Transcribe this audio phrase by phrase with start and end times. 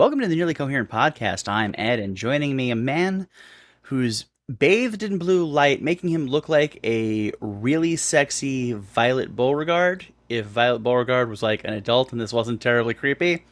[0.00, 1.46] Welcome to the Nearly Coherent Podcast.
[1.46, 3.28] I'm Ed, and joining me, a man
[3.82, 10.06] who's bathed in blue light, making him look like a really sexy Violet Beauregarde.
[10.30, 13.44] If Violet Beauregarde was like an adult and this wasn't terribly creepy.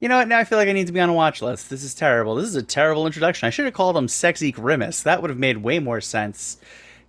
[0.00, 0.26] You know what?
[0.26, 1.70] Now I feel like I need to be on a watch list.
[1.70, 2.34] This is terrible.
[2.34, 3.46] This is a terrible introduction.
[3.46, 5.04] I should have called him Sexy Grimace.
[5.04, 6.56] That would have made way more sense.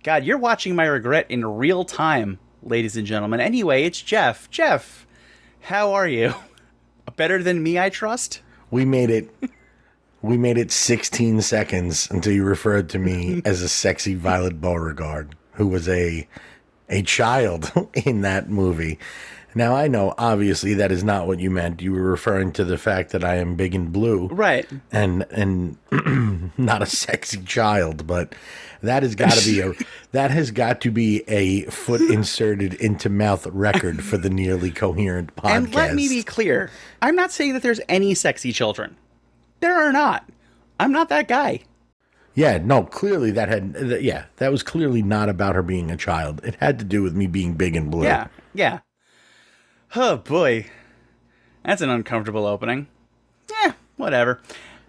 [0.04, 3.40] God, you're watching my regret in real time, ladies and gentlemen.
[3.40, 4.48] Anyway, it's Jeff.
[4.48, 5.08] Jeff,
[5.58, 6.34] how are you?
[7.16, 8.42] Better than me, I trust?
[8.70, 9.30] We made it.
[10.22, 15.36] We made it 16 seconds until you referred to me as a sexy Violet Beauregarde,
[15.52, 16.26] who was a
[16.88, 18.98] a child in that movie.
[19.56, 21.80] Now I know, obviously, that is not what you meant.
[21.80, 24.68] You were referring to the fact that I am big and blue, Right.
[24.92, 25.78] and and
[26.58, 28.06] not a sexy child.
[28.06, 28.34] But
[28.82, 29.72] that has got to be a
[30.12, 35.34] that has got to be a foot inserted into mouth record for the nearly coherent
[35.36, 35.50] podcast.
[35.56, 38.94] And let me be clear I'm not saying that there's any sexy children.
[39.60, 40.28] There are not.
[40.78, 41.60] I'm not that guy.
[42.34, 45.96] Yeah, no, clearly that had, th- yeah, that was clearly not about her being a
[45.96, 46.42] child.
[46.44, 48.04] It had to do with me being big and blue.
[48.04, 48.80] Yeah, yeah.
[49.96, 50.66] Oh boy.
[51.64, 52.86] That's an uncomfortable opening.
[53.50, 54.40] Yeah, whatever.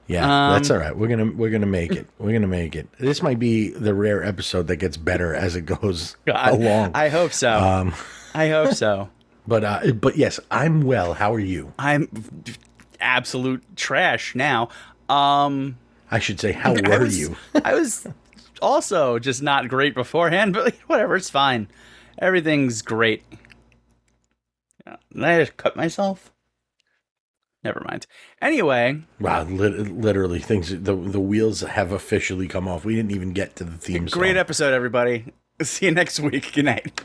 [0.08, 0.22] Yeah,
[0.54, 0.96] that's Um, all right.
[0.98, 2.08] We're gonna we're gonna make it.
[2.20, 2.88] We're gonna make it.
[3.00, 6.92] This might be the rare episode that gets better as it goes God, along.
[6.94, 7.52] I hope so.
[7.52, 7.94] Um,
[8.34, 9.10] I hope so.
[9.48, 11.14] but uh, but yes, I'm well.
[11.14, 11.74] How are you?
[11.80, 12.10] I'm
[13.02, 14.70] absolute trash now.
[15.10, 15.78] Um
[16.10, 17.36] I should say, how were was- you?
[17.66, 18.08] I was
[18.62, 21.68] also just not great beforehand, but whatever, it's fine.
[22.20, 23.24] Everything's great.
[25.14, 26.32] Did I just cut myself?
[27.64, 28.06] Never mind.
[28.42, 32.86] Anyway, Wow, lit- literally, things the the wheels have officially come off.
[32.86, 34.20] We didn't even get to the theme song.
[34.20, 35.34] great episode, everybody.
[35.62, 36.54] See you next week.
[36.54, 37.02] Good night.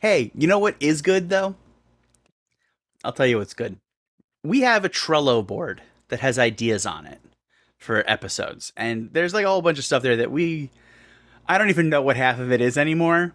[0.00, 1.54] Hey, you know what is good though?
[3.04, 3.76] I'll tell you what's good.
[4.42, 7.20] We have a Trello board that has ideas on it
[7.78, 10.70] for episodes, and there's like a whole bunch of stuff there that we,
[11.48, 13.32] I don't even know what half of it is anymore,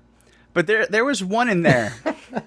[0.53, 1.93] but there there was one in there.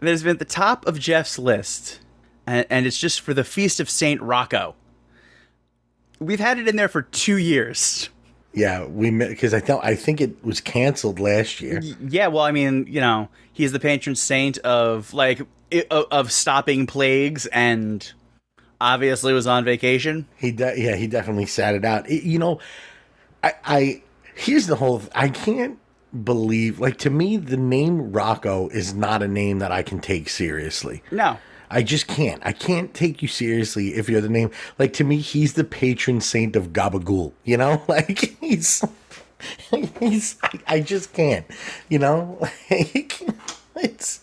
[0.00, 2.00] There's been at the top of Jeff's list,
[2.46, 4.74] and, and it's just for the Feast of Saint Rocco.
[6.18, 8.08] We've had it in there for two years.
[8.52, 11.80] Yeah, we because I thought I think it was canceled last year.
[12.00, 15.42] Yeah, well, I mean, you know, he's the patron saint of like
[15.90, 18.12] of, stopping plagues, and
[18.80, 20.26] obviously was on vacation.
[20.36, 22.10] He de- yeah, he definitely sat it out.
[22.10, 22.58] It- you know,
[23.44, 24.02] I I
[24.34, 25.78] here's the whole I can't
[26.24, 30.28] believe like to me the name Rocco is not a name that I can take
[30.28, 31.04] seriously.
[31.12, 31.38] No,
[31.70, 32.42] I just can't.
[32.44, 34.50] I can't take you seriously if you're the name.
[34.78, 37.32] Like to me, he's the patron saint of Gabagool.
[37.44, 38.84] You know, like he's
[40.00, 40.36] he's.
[40.66, 41.46] I, just can't.
[41.88, 42.38] You know,
[42.70, 43.22] like
[43.76, 44.20] it's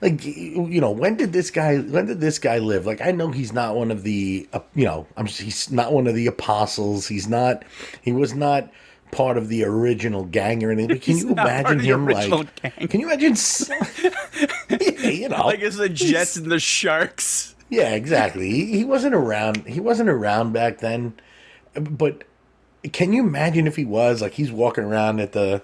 [0.00, 3.30] like you know when did this guy when did this guy live like i know
[3.30, 7.08] he's not one of the uh, you know i'm he's not one of the apostles
[7.08, 7.64] he's not
[8.02, 8.70] he was not
[9.10, 12.88] part of the original gang or anything but can He's you imagine him like gang.
[12.88, 13.34] can you imagine
[14.70, 17.54] yeah, you know like it's the Jets and the Sharks.
[17.68, 18.50] yeah, exactly.
[18.50, 19.66] He, he wasn't around.
[19.66, 21.14] He wasn't around back then.
[21.74, 22.24] But
[22.92, 25.62] can you imagine if he was like he's walking around at the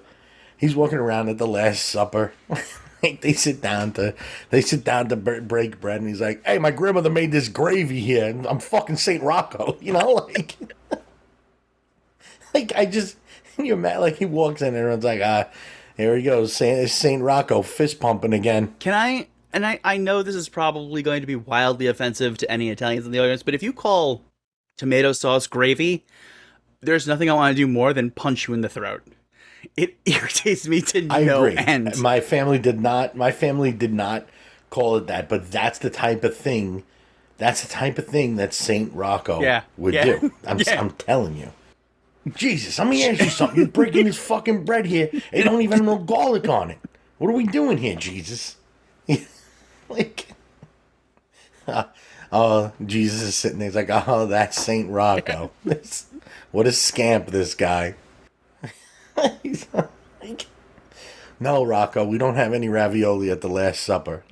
[0.56, 2.32] he's walking around at the Last Supper.
[3.02, 4.14] like they sit down to
[4.50, 8.00] they sit down to break bread, and he's like, "Hey, my grandmother made this gravy
[8.00, 10.56] here, and I'm fucking Saint Rocco." You know, like,
[12.54, 13.16] like I just
[13.58, 15.48] you imagine like he walks in and everyone's like, "Ah,
[15.96, 19.28] here he goes, Saint Saint Rocco fist pumping again." Can I?
[19.52, 23.06] And I, I know this is probably going to be wildly offensive to any Italians
[23.06, 24.22] in the audience, but if you call
[24.76, 26.04] tomato sauce gravy,
[26.80, 29.02] there's nothing I want to do more than punch you in the throat.
[29.76, 31.56] It irritates me to I no agree.
[31.56, 31.96] end.
[32.00, 33.16] My family did not.
[33.16, 34.26] My family did not
[34.70, 36.82] call it that, but that's the type of thing.
[37.38, 40.32] That's the type of thing that Saint Rocco Yeah, would yeah, do.
[40.46, 40.80] I'm, yeah.
[40.80, 41.52] I'm telling you.
[42.36, 43.58] Jesus, let me ask you something.
[43.58, 45.10] You're breaking this fucking bread here.
[45.32, 46.78] It don't even have no garlic on it.
[47.18, 48.56] What are we doing here, Jesus?
[49.88, 50.28] like,
[52.32, 53.68] oh, Jesus is sitting there.
[53.68, 55.50] He's like, oh, that's Saint Rocco.
[55.64, 56.06] This-
[56.52, 57.96] what a scamp, this guy.
[59.42, 60.46] He's like,
[61.40, 64.24] No, Rocco, we don't have any ravioli at the Last Supper.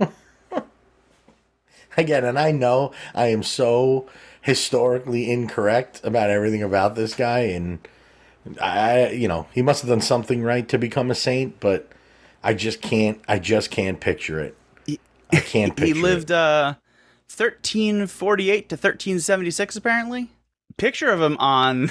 [1.97, 4.09] Again, and I know I am so
[4.43, 7.79] historically incorrect about everything about this guy, and
[8.61, 11.89] I, you know, he must have done something right to become a saint, but
[12.43, 14.57] I just can't, I just can't picture it.
[15.33, 15.97] I can't picture it.
[15.97, 16.37] he lived it.
[16.37, 16.75] uh
[17.35, 20.31] 1348 to 1376 apparently.
[20.77, 21.91] Picture of him on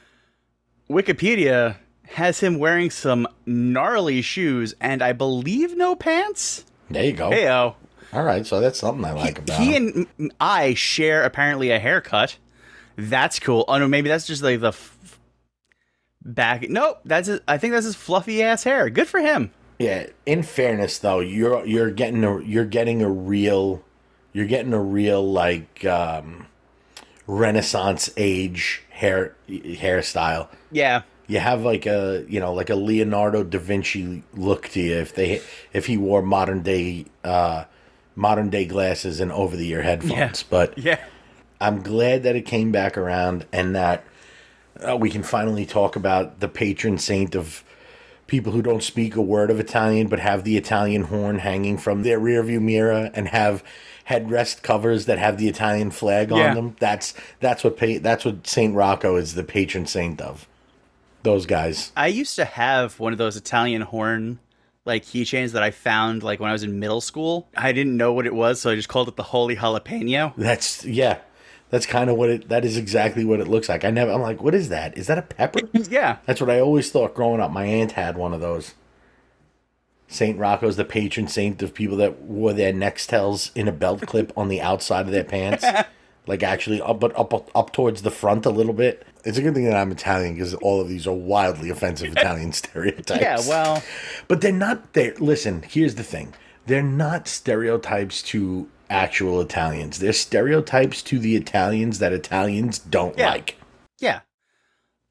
[0.90, 1.76] Wikipedia
[2.08, 6.64] has him wearing some gnarly shoes and I believe no pants.
[6.90, 7.30] There you go.
[7.30, 7.74] Heyo.
[8.12, 10.06] All right, so that's something I like about He him.
[10.18, 12.36] and I share apparently a haircut.
[12.96, 13.64] That's cool.
[13.68, 15.18] Oh no, maybe that's just like the f-
[16.24, 16.68] back.
[16.70, 18.88] Nope, that's his, I think that's his fluffy ass hair.
[18.90, 19.50] Good for him.
[19.78, 20.06] Yeah.
[20.24, 23.82] In fairness, though, you're you're getting a you're getting a real
[24.32, 26.46] you're getting a real like um,
[27.26, 30.48] Renaissance age hair hairstyle.
[30.70, 31.02] Yeah.
[31.26, 35.14] You have like a you know like a Leonardo da Vinci look to you if
[35.14, 35.42] they
[35.72, 37.64] if he wore modern day uh,
[38.16, 40.10] modern day glasses and over the ear headphones.
[40.12, 40.32] Yeah.
[40.50, 40.98] But Yeah.
[41.60, 44.04] I'm glad that it came back around and that
[44.86, 47.62] uh, we can finally talk about the patron saint of
[48.26, 52.02] people who don't speak a word of Italian but have the Italian horn hanging from
[52.02, 53.62] their rearview mirror and have
[54.08, 56.48] headrest covers that have the Italian flag Yeah.
[56.50, 56.76] on them.
[56.80, 60.46] That's that's what pa- that's what Saint Rocco is the patron saint of.
[61.22, 61.90] Those guys.
[61.96, 64.38] I used to have one of those Italian horn
[64.86, 67.48] like keychains that I found like when I was in middle school.
[67.56, 70.32] I didn't know what it was, so I just called it the holy jalapeno.
[70.36, 71.18] That's yeah.
[71.68, 73.84] That's kind of what it that is exactly what it looks like.
[73.84, 74.96] I never I'm like, what is that?
[74.96, 75.60] Is that a pepper?
[75.90, 76.18] Yeah.
[76.24, 77.50] That's what I always thought growing up.
[77.50, 78.74] My aunt had one of those.
[80.08, 84.32] Saint Rocco's the patron saint of people that wore their Nextels in a belt clip
[84.36, 85.64] on the outside of their pants,
[86.26, 89.06] like actually up, but up up towards the front a little bit.
[89.24, 92.52] It's a good thing that I'm Italian because all of these are wildly offensive Italian
[92.62, 93.20] stereotypes.
[93.20, 93.82] Yeah, well,
[94.28, 95.14] but they're not there.
[95.18, 96.34] Listen, here's the thing:
[96.66, 99.98] they're not stereotypes to actual Italians.
[99.98, 103.30] They're stereotypes to the Italians that Italians don't Yeah.
[103.30, 103.56] like.
[103.98, 104.20] yeah.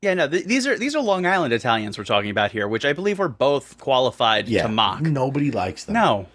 [0.01, 2.85] Yeah, no, th- these are these are Long Island Italians we're talking about here, which
[2.85, 5.01] I believe we're both qualified Yeah, to mock.
[5.01, 5.93] nobody likes them.
[5.95, 6.27] No.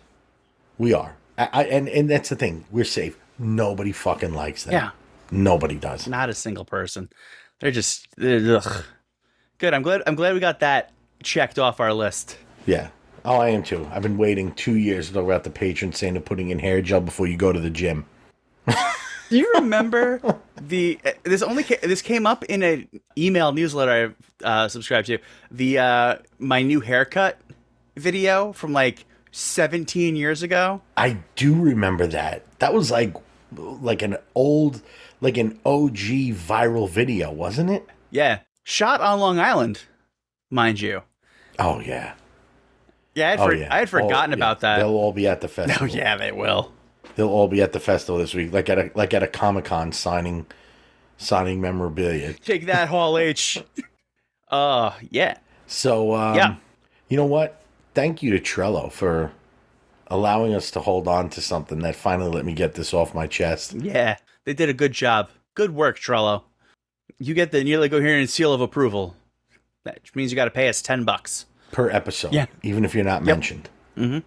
[0.77, 1.17] We are.
[1.39, 2.65] I, I, and and that's the thing.
[2.73, 3.17] We're safe.
[3.41, 4.75] Nobody fucking likes them.
[4.75, 4.91] Yeah.
[5.31, 6.07] Nobody does.
[6.07, 7.09] Not a single person.
[7.59, 8.85] They're just they're, ugh.
[9.57, 9.73] Good.
[9.73, 10.93] I'm glad I'm glad we got that
[11.23, 12.37] checked off our list.
[12.67, 12.89] Yeah.
[13.25, 13.89] Oh, I am too.
[13.91, 16.83] I've been waiting two years to talk about the patron saint of putting in hair
[16.83, 18.05] gel before you go to the gym.
[18.67, 20.21] Do you remember
[20.61, 25.19] the this only ca- this came up in an email newsletter I uh, subscribed to
[25.51, 27.39] the uh, my new haircut
[27.97, 30.83] video from like 17 years ago.
[30.97, 32.45] I do remember that.
[32.59, 33.15] That was like
[33.57, 34.83] like an old
[35.21, 35.97] like an OG
[36.35, 37.87] viral video, wasn't it?
[38.11, 39.83] Yeah, shot on Long Island,
[40.51, 41.03] mind you.
[41.59, 42.15] Oh yeah.
[43.15, 43.75] Yeah, I had, Oh for- yeah.
[43.75, 44.45] I had forgotten Oh, yeah.
[44.45, 44.79] about that.
[44.79, 45.89] They'll all be at the festival.
[45.91, 46.73] Oh yeah, they will.
[47.17, 49.65] They'll all be at the festival this week, like at a like at a Comic
[49.67, 50.47] Con signing
[51.19, 52.33] signing memorabilia.
[52.35, 53.63] Take that, Hall H.
[54.51, 55.39] Uh, yeah.
[55.67, 56.55] So, um, Yeah.
[57.09, 57.63] you know what?
[57.95, 59.33] Thank you to Trello for
[60.11, 63.27] allowing us to hold on to something that finally let me get this off my
[63.27, 63.73] chest.
[63.75, 65.31] Yeah, they did a good job.
[65.55, 66.43] Good work, Trello.
[67.19, 69.15] You get the nearly coherent seal of approval.
[69.85, 71.47] That means you got to pay us 10 bucks.
[71.73, 72.47] per episode, Yeah.
[72.65, 73.69] even if you're not mentioned.
[73.97, 74.25] Mhm.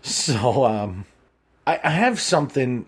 [0.00, 1.04] So, um,
[1.66, 2.86] I, I have something.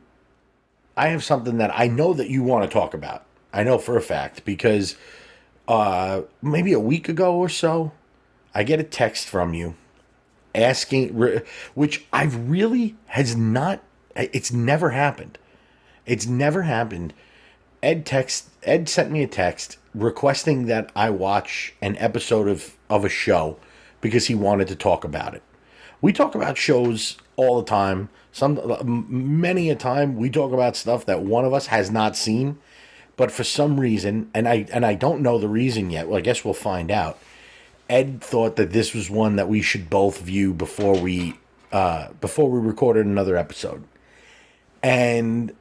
[0.96, 3.24] I have something that I know that you want to talk about.
[3.52, 4.96] I know for a fact because
[5.68, 7.92] uh, maybe a week ago or so,
[8.54, 9.74] I get a text from you
[10.54, 11.42] asking,
[11.74, 13.82] which I've really has not.
[14.16, 15.38] It's never happened.
[16.06, 17.14] It's never happened.
[17.82, 23.04] Ed text Ed sent me a text requesting that I watch an episode of of
[23.04, 23.58] a show
[24.00, 25.42] because he wanted to talk about it.
[26.00, 28.08] We talk about shows all the time.
[28.32, 28.58] Some
[29.08, 32.58] many a time we talk about stuff that one of us has not seen,
[33.16, 36.08] but for some reason, and I and I don't know the reason yet.
[36.08, 37.18] Well, I guess we'll find out.
[37.88, 41.38] Ed thought that this was one that we should both view before we
[41.72, 43.84] uh, before we recorded another episode,
[44.82, 45.54] and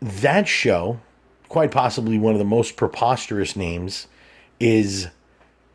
[0.00, 1.00] that show,
[1.48, 4.08] quite possibly one of the most preposterous names,
[4.60, 5.08] is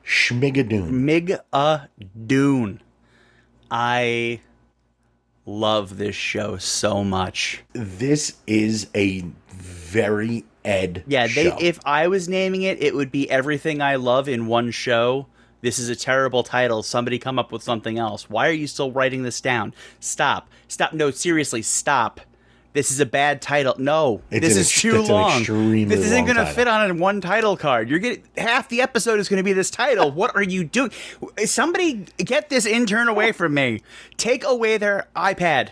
[0.05, 0.91] Schmigadoon.
[2.27, 2.81] Dune.
[3.71, 4.41] I
[5.45, 7.63] love this show so much.
[7.73, 11.03] This is a very Ed.
[11.07, 11.57] Yeah, they show.
[11.59, 15.27] if I was naming it, it would be everything I love in one show.
[15.61, 16.83] This is a terrible title.
[16.83, 18.29] Somebody come up with something else.
[18.29, 19.73] Why are you still writing this down?
[19.99, 20.49] Stop.
[20.67, 20.93] Stop.
[20.93, 22.21] No, seriously, stop.
[22.73, 23.75] this is a bad title.
[23.77, 25.39] No, It's this an is too it's long.
[25.89, 27.89] This isn't going to fit on a one title card.
[27.89, 30.11] You're getting half the episode is going to be this title.
[30.11, 30.91] what are you doing?
[31.45, 33.81] Somebody get this intern away from me.
[34.17, 35.69] Take away their iPad.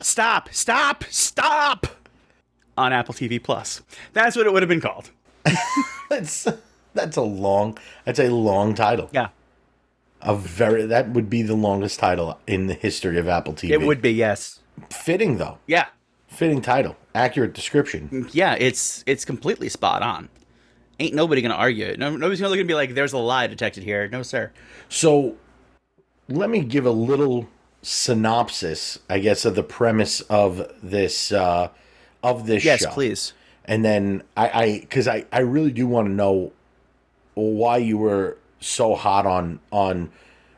[0.00, 0.50] Stop!
[0.52, 1.04] Stop!
[1.08, 1.86] Stop!
[2.76, 3.80] On Apple TV Plus.
[4.12, 5.10] That's what it would have been called.
[6.10, 6.46] That's
[6.94, 7.76] that's a long.
[8.04, 9.08] That's a long title.
[9.12, 9.28] Yeah,
[10.22, 13.70] A very that would be the longest title in the history of Apple TV.
[13.70, 14.12] it would be.
[14.12, 14.60] Yes.
[14.90, 15.58] fitting though.
[15.66, 15.86] Yeah.
[16.28, 18.28] Fitting title, accurate description.
[18.32, 18.54] Yeah.
[18.54, 20.28] It's it's completely spot on.
[20.98, 21.98] Ain't nobody gonna argue it.
[21.98, 24.52] No, nobody's gonna look and be like, "There's a lie detected here." No, sir.
[24.88, 25.36] So,
[26.28, 27.48] let me give a little
[27.82, 31.68] synopsis, I guess, of the premise of this uh,
[32.22, 32.90] of this Yes, show.
[32.90, 33.32] please.
[33.64, 36.52] And then I, I, because I, I really do want to know
[37.34, 40.10] why you were so hot on on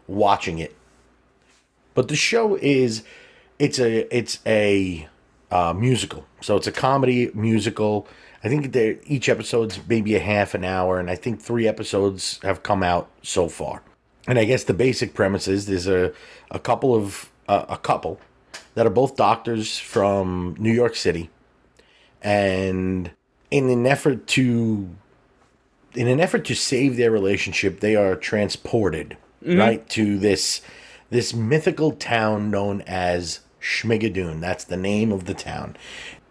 [0.06, 0.74] watching it.
[1.94, 3.02] But the show is,
[3.58, 5.08] it's a it's a
[5.50, 8.06] uh, musical, so it's a comedy musical.
[8.44, 12.38] I think that each episode's maybe a half an hour, and I think three episodes
[12.42, 13.82] have come out so far.
[14.28, 16.12] And I guess the basic premise is there's a
[16.50, 18.20] a couple of uh, a couple
[18.74, 21.30] that are both doctors from New York City
[22.22, 23.10] and
[23.50, 24.88] in an effort to
[25.96, 29.58] in an effort to save their relationship they are transported mm-hmm.
[29.58, 30.60] right to this
[31.10, 34.40] this mythical town known as Schmigadoon.
[34.40, 35.76] That's the name of the town.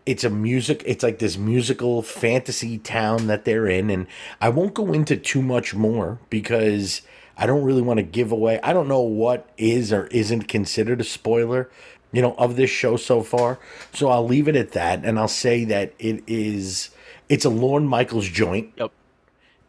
[0.05, 4.07] It's a music it's like this musical fantasy town that they're in and
[4.39, 7.01] I won't go into too much more because
[7.37, 11.01] I don't really want to give away I don't know what is or isn't considered
[11.01, 11.69] a spoiler
[12.11, 13.57] you know of this show so far.
[13.93, 16.91] So I'll leave it at that and I'll say that it is
[17.27, 18.71] it's a Lorne Michaels joint.
[18.77, 18.91] Yep.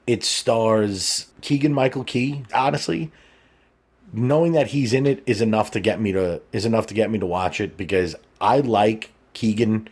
[0.06, 2.44] It stars Keegan Michael Key.
[2.54, 3.10] Honestly,
[4.12, 7.10] knowing that he's in it is enough to get me to is enough to get
[7.10, 9.88] me to watch it because I like Keegan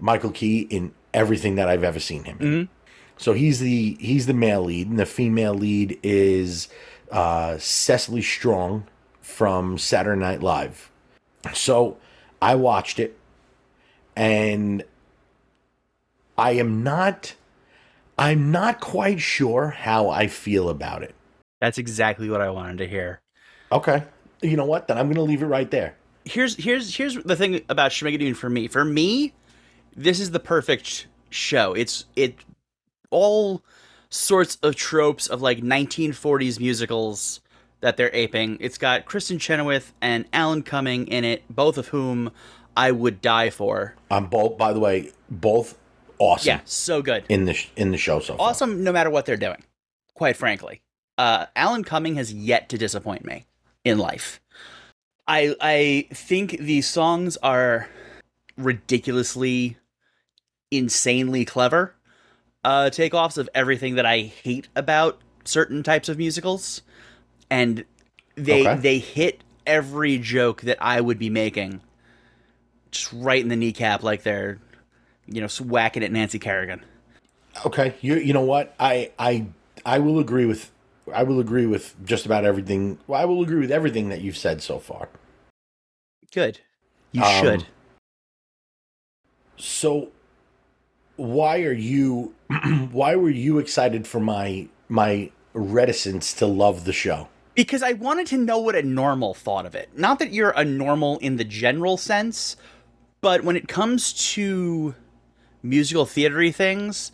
[0.00, 2.38] Michael Key in everything that I've ever seen him.
[2.40, 2.68] in.
[3.16, 6.68] So he's the he's the male lead, and the female lead is
[7.10, 8.86] uh, Cecily Strong
[9.20, 10.90] from Saturday Night Live.
[11.52, 11.96] So
[12.42, 13.16] I watched it,
[14.16, 14.84] and
[16.36, 17.34] I am not.
[18.18, 21.14] I'm not quite sure how I feel about it.
[21.60, 23.20] That's exactly what I wanted to hear.
[23.72, 24.04] Okay.
[24.42, 24.86] You know what?
[24.86, 25.96] Then I'm going to leave it right there.
[26.24, 28.68] Here's here's here's the thing about Schmigadoon for me.
[28.68, 29.34] For me,
[29.94, 31.74] this is the perfect show.
[31.74, 32.36] It's it
[33.10, 33.62] all
[34.08, 37.40] sorts of tropes of like 1940s musicals
[37.80, 38.56] that they're aping.
[38.60, 42.30] It's got Kristin Chenoweth and Alan Cumming in it, both of whom
[42.76, 43.94] I would die for.
[44.10, 45.78] I'm both, by the way, both
[46.18, 47.24] awesome Yeah, so good.
[47.28, 48.48] in the sh- in the show so far.
[48.50, 49.62] Awesome no matter what they're doing.
[50.14, 50.80] Quite frankly.
[51.18, 53.46] Uh Alan Cumming has yet to disappoint me
[53.84, 54.40] in life.
[55.26, 57.88] I I think these songs are
[58.56, 59.76] ridiculously
[60.70, 61.94] insanely clever
[62.64, 66.82] uh takeoffs of everything that I hate about certain types of musicals
[67.50, 67.84] and
[68.36, 68.80] they Okay.
[68.80, 71.80] they hit every joke that I would be making
[72.90, 74.58] just right in the kneecap like they're
[75.26, 76.82] you know whacking at Nancy Kerrigan.
[77.64, 77.94] Okay.
[78.00, 78.74] You you know what?
[78.78, 79.46] I I
[79.84, 80.70] I will agree with
[81.12, 82.98] I will agree with just about everything.
[83.06, 85.08] Well, I will agree with everything that you've said so far.
[86.32, 86.60] Good.
[87.12, 87.66] You Um, should.
[89.56, 90.08] So
[91.16, 92.34] why are you
[92.90, 97.28] why were you excited for my my reticence to love the show?
[97.54, 99.96] Because I wanted to know what a normal thought of it.
[99.96, 102.56] Not that you're a normal in the general sense,
[103.20, 104.96] but when it comes to
[105.64, 107.10] musical theatery things,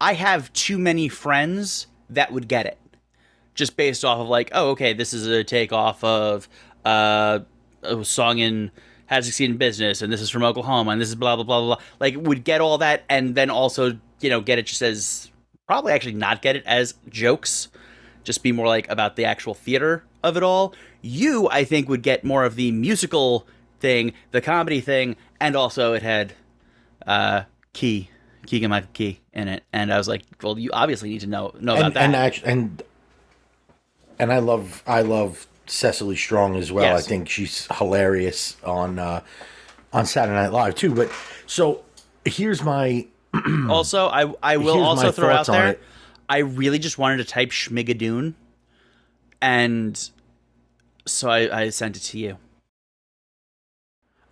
[0.00, 2.78] I have too many friends that would get it.
[3.54, 6.48] Just based off of like, oh, okay, this is a takeoff of
[6.84, 7.40] uh,
[7.82, 8.70] a song in
[9.06, 11.44] How to Succeed in Business, and this is from Oklahoma, and this is blah blah
[11.44, 11.60] blah.
[11.60, 11.76] blah.
[12.00, 15.30] Like, would get all that, and then also, you know, get it just as
[15.66, 17.68] probably actually not get it as jokes
[18.24, 20.74] just be more like about the actual theater of it all.
[21.00, 23.46] You, I think, would get more of the musical
[23.80, 26.34] thing, the comedy thing, and also it had
[27.06, 28.10] uh, Key,
[28.46, 29.62] Keegan Michael Key in it.
[29.72, 32.04] And I was like, well, you obviously need to know know about and that.
[32.04, 32.82] and act- and
[34.18, 36.84] and I love I love Cecily Strong as well.
[36.84, 37.04] Yes.
[37.04, 39.22] I think she's hilarious on uh,
[39.92, 40.94] on Saturday Night Live too.
[40.94, 41.10] But
[41.46, 41.84] so
[42.24, 43.06] here's my
[43.68, 45.80] also, I I will also throw out there, it.
[46.28, 48.34] I really just wanted to type Schmigadoon,
[49.40, 50.10] and
[51.06, 52.36] so I, I sent it to you.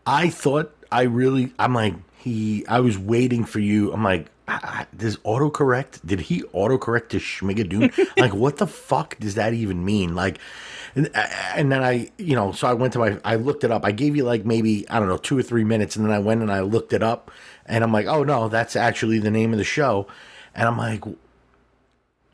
[0.06, 3.93] I thought I really I'm like he I was waiting for you.
[3.93, 6.00] I'm like, "Ah, does autocorrect?
[6.05, 7.93] Did he autocorrect to Schmigadoon?
[8.19, 10.15] like, what the fuck does that even mean?
[10.15, 10.39] Like,
[10.95, 13.85] and, and then I, you know, so I went to my, I looked it up.
[13.85, 16.19] I gave you like maybe I don't know two or three minutes, and then I
[16.19, 17.31] went and I looked it up,
[17.65, 20.07] and I'm like, oh no, that's actually the name of the show,
[20.55, 21.05] and I'm like.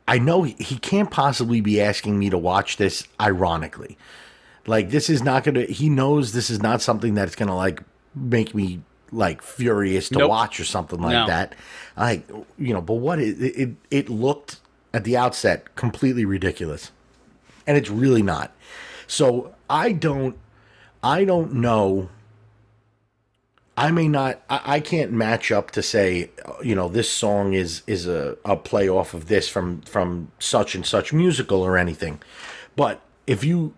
[0.08, 3.98] I know he he can't possibly be asking me to watch this ironically.
[4.64, 5.64] Like this is not gonna.
[5.64, 7.82] He knows this is not something that's gonna like
[8.14, 10.28] make me like furious to Nope.
[10.30, 11.26] watch or something like No.
[11.26, 11.54] that.
[11.96, 14.60] Like you know, but what it, it it looked
[14.94, 16.90] at the outset completely ridiculous,
[17.66, 18.52] and it's really not.
[19.06, 20.36] So I don't
[21.02, 22.08] I don't know.
[23.78, 24.40] I may not.
[24.48, 26.30] I, I can't match up to say,
[26.62, 30.74] you know, this song is is a, a play off of this from from such
[30.74, 32.20] and such musical or anything.
[32.74, 33.74] But if you,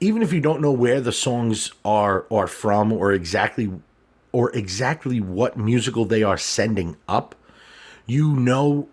[0.00, 3.70] even if you don't know where the songs are are from or exactly
[4.32, 7.34] or exactly what musical they are sending up,
[8.06, 8.88] you know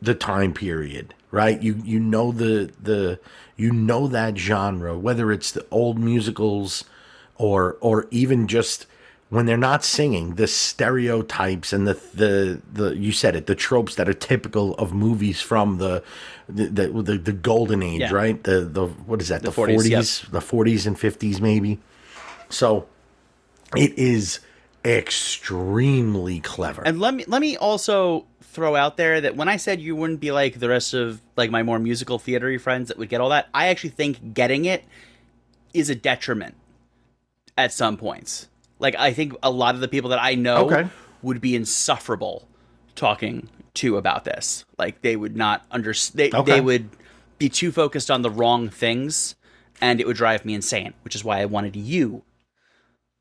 [0.00, 1.60] the time period, right?
[1.62, 3.18] You you know the the
[3.56, 6.84] you know that genre, whether it's the old musicals
[7.36, 8.86] or or even just
[9.30, 13.94] when they're not singing, the stereotypes and the the the you said it, the tropes
[13.94, 16.02] that are typical of movies from the
[16.48, 18.12] the the, the, the golden age, Yeah.
[18.12, 18.42] right?
[18.42, 19.42] The the what is that?
[19.42, 20.32] The 40s, forties, yep.
[20.32, 21.78] the forties and fifties, maybe.
[22.50, 22.86] So
[23.74, 24.40] it is
[24.84, 26.82] extremely clever.
[26.84, 30.20] And let me let me also throw out there that when I said you wouldn't
[30.20, 33.30] be like the rest of like my more musical theatery friends that would get all
[33.30, 34.84] that, I actually think getting it
[35.72, 36.54] is a detriment
[37.56, 38.48] at some points.
[38.78, 40.88] Like I think a lot of the people that I know Okay.
[41.22, 42.46] would be insufferable
[42.94, 44.64] talking to about this.
[44.78, 46.18] Like they would not understand.
[46.32, 46.52] they Okay.
[46.54, 46.90] they would
[47.38, 49.34] be too focused on the wrong things
[49.80, 52.22] and it would drive me insane, which is why I wanted you,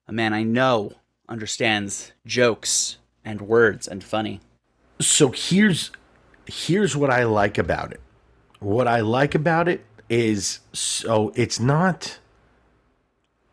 [0.08, 0.94] a man I know
[1.32, 4.42] understands jokes and words and funny.
[5.00, 5.92] so here's
[6.46, 8.02] here's what I like about it.
[8.60, 12.20] What I like about it is so it's not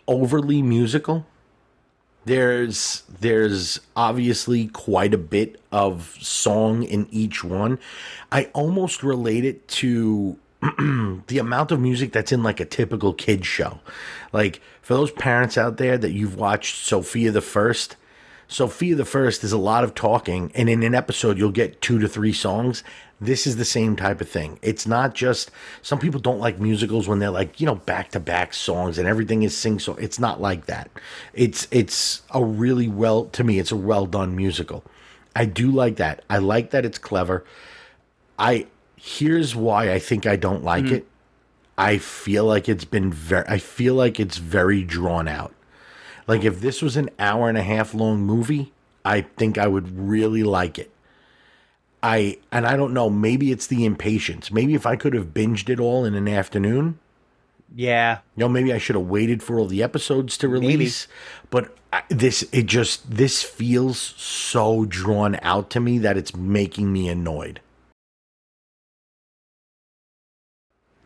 [0.09, 1.25] overly musical.
[2.25, 7.79] There's there's obviously quite a bit of song in each one.
[8.33, 10.37] I almost relate it to
[11.29, 13.81] the amount of music that's in like a typical kid show.
[14.33, 17.97] Like for those parents out there that you've watched Sofia the First,
[18.49, 21.99] Sofia the First is a lot of talking, and in an episode you'll get two
[21.99, 22.83] to three songs.
[23.21, 24.59] This is the same type of thing.
[24.63, 25.51] It's not just
[25.83, 29.07] some people don't like musicals when they're like you know back to back songs and
[29.07, 29.97] everything is sing song.
[30.01, 30.91] It's not like that.
[31.35, 33.59] It's it's a really well to me.
[33.59, 34.83] It's a well done musical.
[35.37, 36.25] I do like that.
[36.31, 37.45] I like that it's clever.
[38.39, 38.67] I
[39.01, 40.93] here's why I think I don't like mm.
[40.93, 41.07] it.
[41.77, 45.55] I feel like it's been very I feel like it's very drawn out.
[46.27, 48.73] Like if this was an hour and a half long movie,
[49.05, 50.91] I think I would really like it.
[52.03, 54.51] I and I don't know, maybe it's the impatience.
[54.51, 56.99] Maybe if I could have binged it all in an afternoon,
[57.75, 58.19] Yeah.
[58.37, 61.07] you know, maybe I should have waited for all the episodes to release.
[61.51, 66.93] But I, this it just this feels so drawn out to me that it's making
[66.93, 67.61] me annoyed.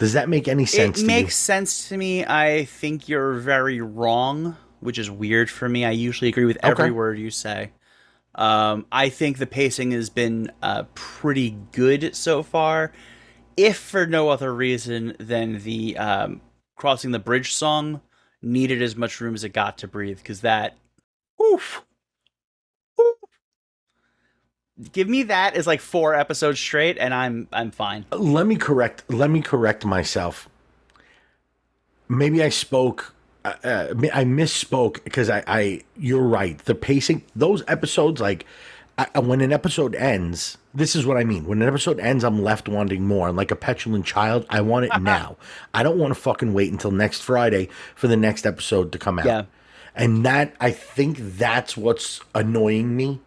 [0.02, 2.24] Does that make any sense it makes sense to me.
[2.26, 5.84] I think you're very wrong, which is weird for me.
[5.84, 6.90] I usually agree with every Okay.
[6.90, 7.70] word you say.
[8.34, 12.90] Um, I think the pacing has been uh, pretty good so far,
[13.56, 16.40] if for no other reason than the um,
[16.74, 18.00] crossing the bridge song
[18.42, 20.76] needed as much room as it got to breathe because that
[21.40, 21.84] oof.
[24.92, 28.04] Give me that as like four episodes straight and i'm i'm fine?
[28.10, 30.48] Let me correct let me correct myself.
[32.08, 36.58] Maybe I spoke uh, uh, I misspoke because I, I you're right.
[36.58, 38.46] The pacing those episodes like
[38.98, 41.46] I, when an episode ends, this is what I mean.
[41.46, 43.28] When an episode ends, I'm left wanting more.
[43.28, 45.36] And like a petulant child, I want it now.
[45.72, 49.18] I don't want to fucking wait until next Friday for the next episode to come
[49.18, 49.24] out.
[49.24, 49.44] Yeah.
[49.94, 53.20] And that I think that's what's annoying me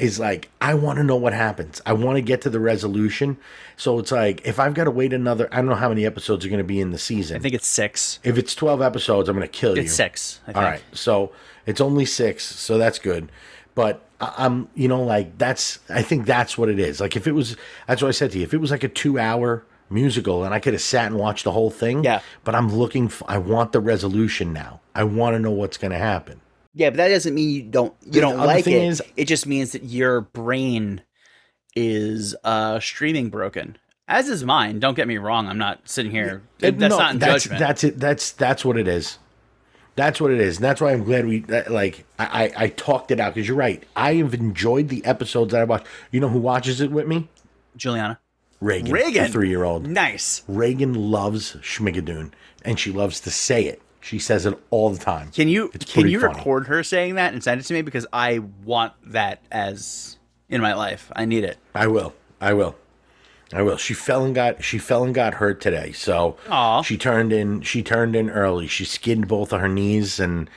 [0.00, 1.80] is like I want to know what happens.
[1.86, 3.36] I want to get to the resolution.
[3.76, 6.44] So it's like if I've got to wait another I don't know how many episodes
[6.44, 7.36] are going to be in the season.
[7.36, 9.82] i think it's six if it's 12 episodes, I'm going to kill you.
[9.82, 10.56] it's six I think.
[10.56, 10.82] All right.
[10.92, 11.32] So
[11.66, 13.30] it's only 6, so that's good.
[13.74, 17.00] But I'm, you know, like that's I think that's what it is.
[17.00, 18.44] Like if it was that's what I said to you.
[18.44, 21.52] If it was like a 2-hour musical and I could have sat and watched the
[21.52, 22.20] whole thing, Yeah.
[22.44, 24.80] but I'm looking I want the resolution now.
[24.94, 26.40] I want to know what's going to happen.
[26.74, 28.72] Yeah, but that doesn't mean you don't you don't like it.
[28.72, 31.02] is- it just means that your brain
[31.74, 33.76] is uh streaming broken.
[34.08, 34.80] As is mine.
[34.80, 35.46] Don't get me wrong.
[35.46, 36.42] I'm not sitting here.
[36.56, 37.60] Uh, that's no, not in that's, judgment.
[37.60, 38.00] That's it.
[38.00, 39.18] That's that's what it is.
[39.94, 40.56] That's what it is.
[40.56, 43.46] And that's why I'm glad we that, like I, I I talked it out because
[43.46, 43.82] you're right.
[43.94, 45.86] I have enjoyed the episodes that I watched.
[46.10, 47.28] You know who watches it with me?
[47.76, 48.18] Juliana.
[48.60, 49.30] Reagan, Reagan.
[49.30, 49.86] three year old.
[49.86, 50.42] Nice.
[50.46, 52.32] Reagan loves Schmigadoon,
[52.64, 53.80] and she loves to say it.
[54.00, 55.30] She says it all the time.
[55.30, 56.34] Can you It's can you funny.
[56.34, 60.16] record her saying that and send it to me because I want that as
[60.48, 61.12] in my life.
[61.14, 61.58] I need it.
[61.74, 62.14] I will.
[62.40, 62.76] I will.
[63.52, 63.76] I will.
[63.76, 65.92] She fell and got she fell and got hurt today.
[65.92, 66.82] So Aw.
[66.82, 68.66] she turned in she turned in early.
[68.68, 70.48] She skinned both of her knees and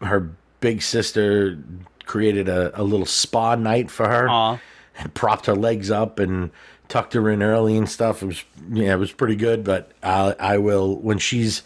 [0.00, 1.58] her big sister
[2.06, 4.28] created a, a little spa night for her.
[4.28, 4.58] Aw.
[5.00, 6.50] And propped her legs up and
[6.88, 8.22] tucked her in early and stuff.
[8.22, 11.62] It was yeah, it was pretty good, but I I will when she's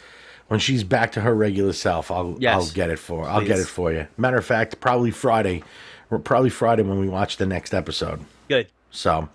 [0.53, 2.55] when she's back to her regular self, I'll Yes.
[2.55, 4.07] I'll get it for I'll get it for you.
[4.19, 5.65] Matter of fact, probably Friday.
[6.25, 8.21] Probably Friday when we watch the next episode.
[8.49, 8.67] Good.
[8.91, 9.31] So,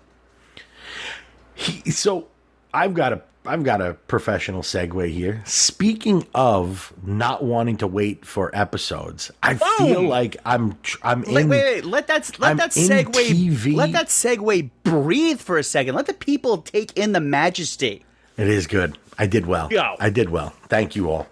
[1.56, 2.28] he, so
[2.72, 5.42] I've got a I've got a professional segue here.
[5.44, 11.48] Speaking of not wanting to wait for episodes, I feel like I'm I'm Wait, in.
[11.48, 11.84] wait, wait.
[11.84, 13.74] Let that let I'm that segue TV.
[13.74, 15.96] let that segue breathe for a second.
[15.96, 18.04] Let the people take in the majesty.
[18.36, 18.96] It is good.
[19.18, 19.68] I did well.
[19.68, 19.96] Go.
[19.98, 20.54] I did well.
[20.68, 21.26] Thank you all.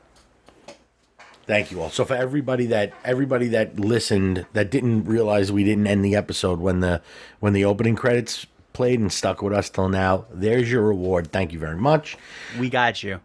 [1.46, 1.90] Thank you all.
[1.90, 6.59] So for everybody that everybody that listened that didn't realize we didn't end the episode
[6.59, 7.01] when the
[7.38, 11.31] when the opening credits played and stuck with us till now, there's your reward.
[11.31, 12.18] Thank you very much.
[12.59, 13.20] We got you.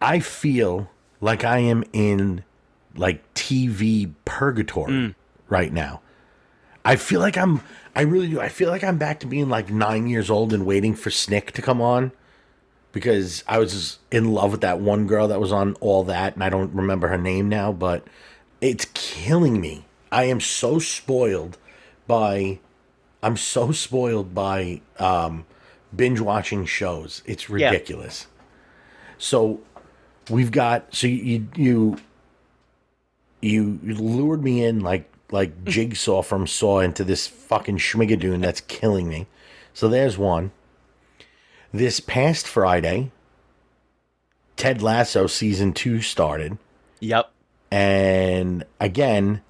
[0.00, 0.88] I feel
[1.20, 2.44] like I am in
[2.96, 5.14] like TV purgatory mm.
[5.50, 6.00] right now.
[6.82, 7.60] I feel like I'm
[7.94, 8.40] I really do.
[8.40, 11.52] I feel like I'm back to being like 9 years old and waiting for Snick
[11.52, 12.12] to come on
[12.96, 16.42] because I was in love with that one girl that was on all that and
[16.42, 18.06] I don't remember her name now, but
[18.62, 19.84] it's killing me.
[20.10, 21.58] I am so spoiled
[22.06, 22.58] by
[23.22, 25.44] I'm so spoiled by um
[25.94, 27.20] binge watching shows.
[27.26, 27.66] It's Yeah.
[27.68, 28.28] ridiculous.
[29.18, 29.60] So
[30.30, 31.98] we've got so you you
[33.42, 38.62] you, you lured me in like like jigsaw from Saw into this fucking schmigadoon that's
[38.62, 39.26] killing me.
[39.74, 40.52] So there's one.
[41.76, 43.10] This past Friday,
[44.56, 46.56] Ted Lasso season two started,
[47.00, 47.30] Yep.
[47.70, 49.42] and again,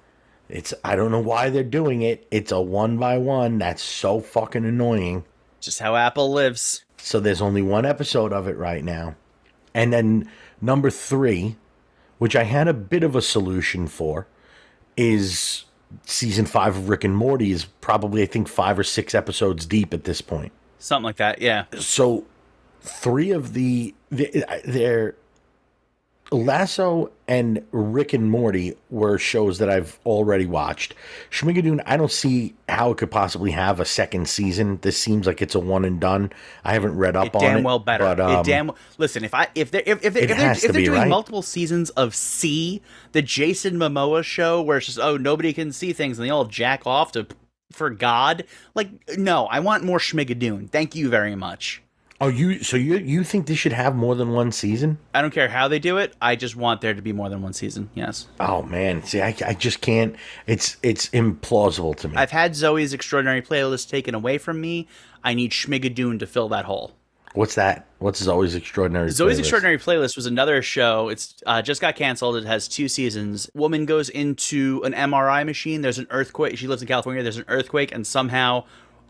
[0.49, 2.27] it's I don't know why they're doing it.
[2.29, 3.59] It's a one by one.
[3.59, 5.23] That's so fucking annoying.
[5.61, 6.83] Just how Apple lives.
[6.97, 9.15] So there's only one episode of it right now.
[9.73, 11.55] And then number three,
[12.17, 14.27] which I had a bit of a solution for,
[14.97, 15.63] is
[16.05, 19.93] season five of Rick and Morty is probably I think five or six episodes deep
[19.93, 20.51] at this point.
[20.79, 21.41] Something like that.
[21.41, 21.65] Yeah.
[21.79, 22.25] So
[22.81, 25.15] three of the the- they're
[26.29, 30.93] Lasso and Rick and Morty were shows that I've already watched.
[31.31, 34.79] Schmigadoon, I don't see how it could possibly have a second season.
[34.81, 36.33] This seems like it's a one and done.
[36.65, 37.63] I haven't read up on It on damn it.
[37.63, 38.03] well better.
[38.03, 39.23] But, um, it damn listen.
[39.23, 41.07] If I if they if if, if they're, if they're be, doing right?
[41.07, 42.81] multiple seasons of See,
[43.13, 46.43] the Jason Momoa show, where it's just oh nobody can see things and they all
[46.45, 47.25] jack off to
[47.71, 48.45] for God.
[48.75, 50.69] Like no, I want more Schmigadoon.
[50.69, 51.81] Thank you very much.
[52.19, 54.97] Oh, you so you you think this should have more than one season?
[55.13, 56.15] I don't care how they do it.
[56.19, 57.91] I just want there to be more than one season.
[57.93, 58.27] Yes.
[58.39, 60.15] Oh man, see, I, I just can't.
[60.47, 62.15] It's it's implausible to me.
[62.17, 64.87] I've had Zoey's extraordinary playlist taken away from me.
[65.23, 66.93] I need Schmigadoon to fill that hole.
[67.37, 67.85] What's that?
[67.99, 69.09] What's Zoey's extraordinary?
[69.09, 69.39] Zoey's Playlist?
[69.39, 71.09] Extraordinary Playlist was another show.
[71.09, 72.35] It's uh, just got canceled.
[72.35, 73.47] It has two seasons.
[73.53, 75.81] Woman goes into an MRI machine.
[75.81, 76.57] There's an earthquake.
[76.57, 77.21] She lives in California.
[77.21, 78.63] There's an earthquake, and somehow,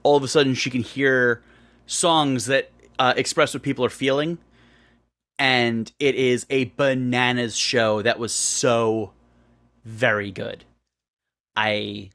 [0.03, 1.41] all of a sudden, she can hear
[1.85, 4.39] songs that uh, express what people are feeling.
[5.39, 9.13] And it is a bananas show that was so
[9.85, 10.65] very good.
[11.55, 12.09] I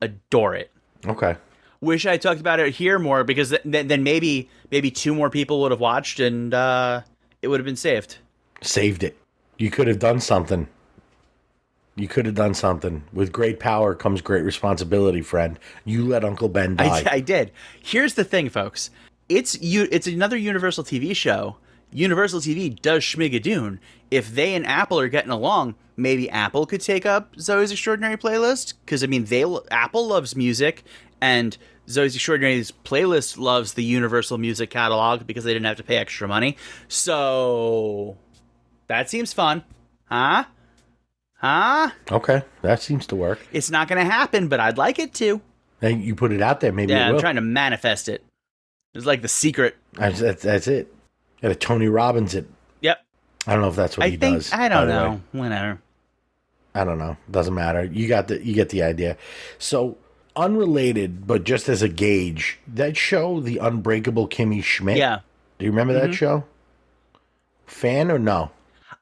[0.00, 0.70] adore it
[1.06, 1.36] Okay.
[1.80, 5.30] Wish I talked about it here more because th- th- then maybe maybe two more
[5.30, 7.02] people would have watched and uh,
[7.40, 8.18] it would have been saved.
[8.60, 9.16] Saved it.
[9.56, 10.68] You could have done something.
[11.96, 13.04] You could have done something.
[13.12, 15.58] With great power comes great responsibility, friend.
[15.84, 17.02] You let Uncle Ben die.
[17.06, 17.50] I, I did.
[17.82, 18.90] Here's the thing, folks.
[19.28, 19.86] It's you.
[19.90, 21.56] It's another Universal TV show.
[21.92, 23.78] Universal TV does Schmigadoon.
[24.10, 28.74] If they and Apple are getting along, maybe Apple could take up Zoey's Extraordinary Playlist.
[28.84, 30.84] Because I mean, they Apple loves music,
[31.20, 31.56] and
[31.88, 36.28] Zoey's Extraordinary's playlist loves the Universal Music catalog because they didn't have to pay extra
[36.28, 36.56] money.
[36.88, 38.16] So
[38.86, 39.64] that seems fun,
[40.06, 40.44] huh?
[41.34, 41.90] Huh?
[42.12, 43.40] okay, that seems to work.
[43.50, 45.40] It's not going to happen, but I'd like it to.
[45.80, 48.22] And you put it out there, maybe Yeah, I'm trying to manifest it.
[48.94, 49.76] It's like the secret.
[49.94, 50.94] That's, that's, that's it.
[51.40, 52.46] Got a Tony Robbins it.
[52.82, 53.02] Yep.
[53.46, 54.52] I don't know if that's what I he think does.
[54.52, 55.20] I don't know.
[55.32, 55.80] Whatever.
[56.74, 57.16] I don't know.
[57.30, 57.84] Doesn't matter.
[57.84, 59.16] You got the you get the idea.
[59.58, 59.96] So
[60.36, 64.96] unrelated, but just as a gauge, that show, The Unbreakable Kimmy Schmidt.
[64.96, 65.20] Yeah.
[65.58, 66.10] Do you remember Mm-hmm.
[66.10, 66.44] that show?
[67.66, 68.50] Fan or no?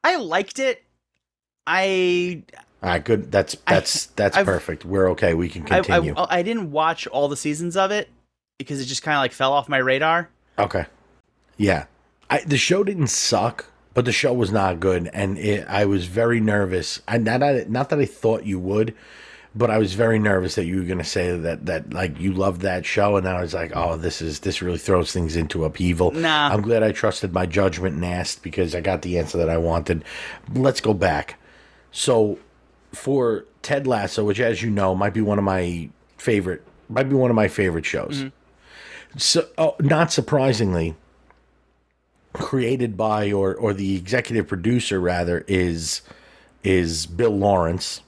[0.03, 0.83] I liked it.
[1.67, 2.43] I
[2.81, 3.31] All right, good.
[3.31, 4.85] That's that's that's I've- perfect.
[4.85, 5.33] We're okay.
[5.33, 6.13] We can I, I continue.
[6.17, 8.09] I didn't watch all the seasons of it
[8.57, 10.29] because it just kind of like fell off my radar.
[10.57, 10.85] okay.
[11.57, 11.85] Yeah.
[12.29, 13.65] I, the show didn't suck,
[13.95, 17.01] but the show was not good, and it, I was very nervous.
[17.07, 18.93] I not not that I thought you would,
[19.55, 22.33] but I was very nervous that you were going to say that that like you
[22.33, 25.65] loved that show, and I was like, oh, this is this really throws things into
[25.65, 26.11] upheaval.
[26.11, 26.49] Nah.
[26.49, 29.57] I'm glad I trusted my judgment and asked because I got the answer that I
[29.57, 30.03] wanted.
[30.53, 31.39] Let's go back.
[31.91, 32.37] So
[32.93, 37.15] for Ted Lasso, which as you know might be one of my favorite, might be
[37.15, 38.17] one of my favorite shows.
[38.19, 39.17] Mm-hmm.
[39.17, 40.95] So, oh, not surprisingly,
[42.33, 46.01] created by or or the executive producer rather is
[46.63, 48.01] is Bill Lawrence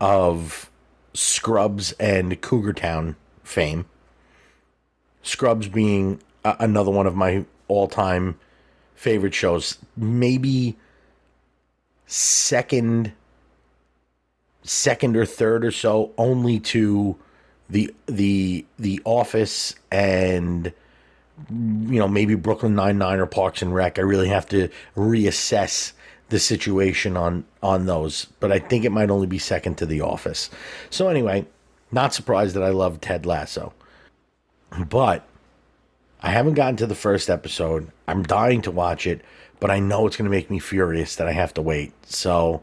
[0.00, 0.70] of
[1.14, 3.86] Scrubs and Cougar Town fame.
[5.22, 8.38] Scrubs being a- another one of my all-time
[8.94, 10.76] favorite shows, maybe
[12.06, 13.12] second
[14.62, 17.16] second or third or so only to
[17.70, 20.72] the the the office and
[21.50, 23.98] you know maybe Brooklyn Nine Nine or Parks and Rec.
[23.98, 25.92] I really have to reassess
[26.28, 30.00] the situation on on those, but I think it might only be second to The
[30.00, 30.50] Office.
[30.90, 31.46] So anyway,
[31.92, 33.72] not surprised that I love Ted Lasso,
[34.88, 35.26] but
[36.20, 37.90] I haven't gotten to the first episode.
[38.08, 39.22] I'm dying to watch it,
[39.60, 41.92] but I know it's going to make me furious that I have to wait.
[42.06, 42.62] So,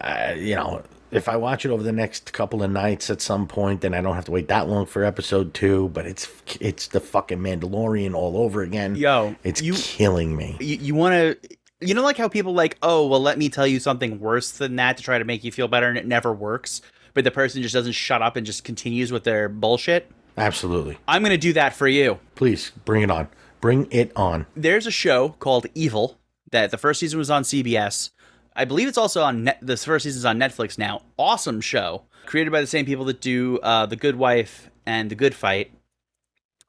[0.00, 3.46] uh, you know, if I watch it over the next couple of nights at some
[3.46, 5.88] point, then I don't have to wait that long for episode two.
[5.90, 6.28] But it's
[6.60, 8.96] it's the fucking Mandalorian all over again.
[8.96, 10.56] Yo, it's you- killing me.
[10.58, 13.66] You, you want to, you know, like how people like, oh, well, let me tell
[13.66, 16.32] you something worse than that to try to make you feel better, and it never
[16.32, 16.80] works.
[17.14, 20.10] But the person just doesn't shut up and just continues with their bullshit.
[20.36, 20.98] Absolutely.
[21.08, 22.18] I'm gonna do that for you.
[22.34, 23.28] Please bring it on.
[23.60, 24.46] Bring it on.
[24.54, 26.18] there's a show called Evil
[26.52, 28.10] that the first season was on CBS.
[28.54, 29.58] I believe it's also on net.
[29.62, 31.02] The first season's on Netflix now.
[31.18, 35.14] Awesome show, created by the same people that do uh, The Good Wife and The
[35.14, 35.72] Good Fight.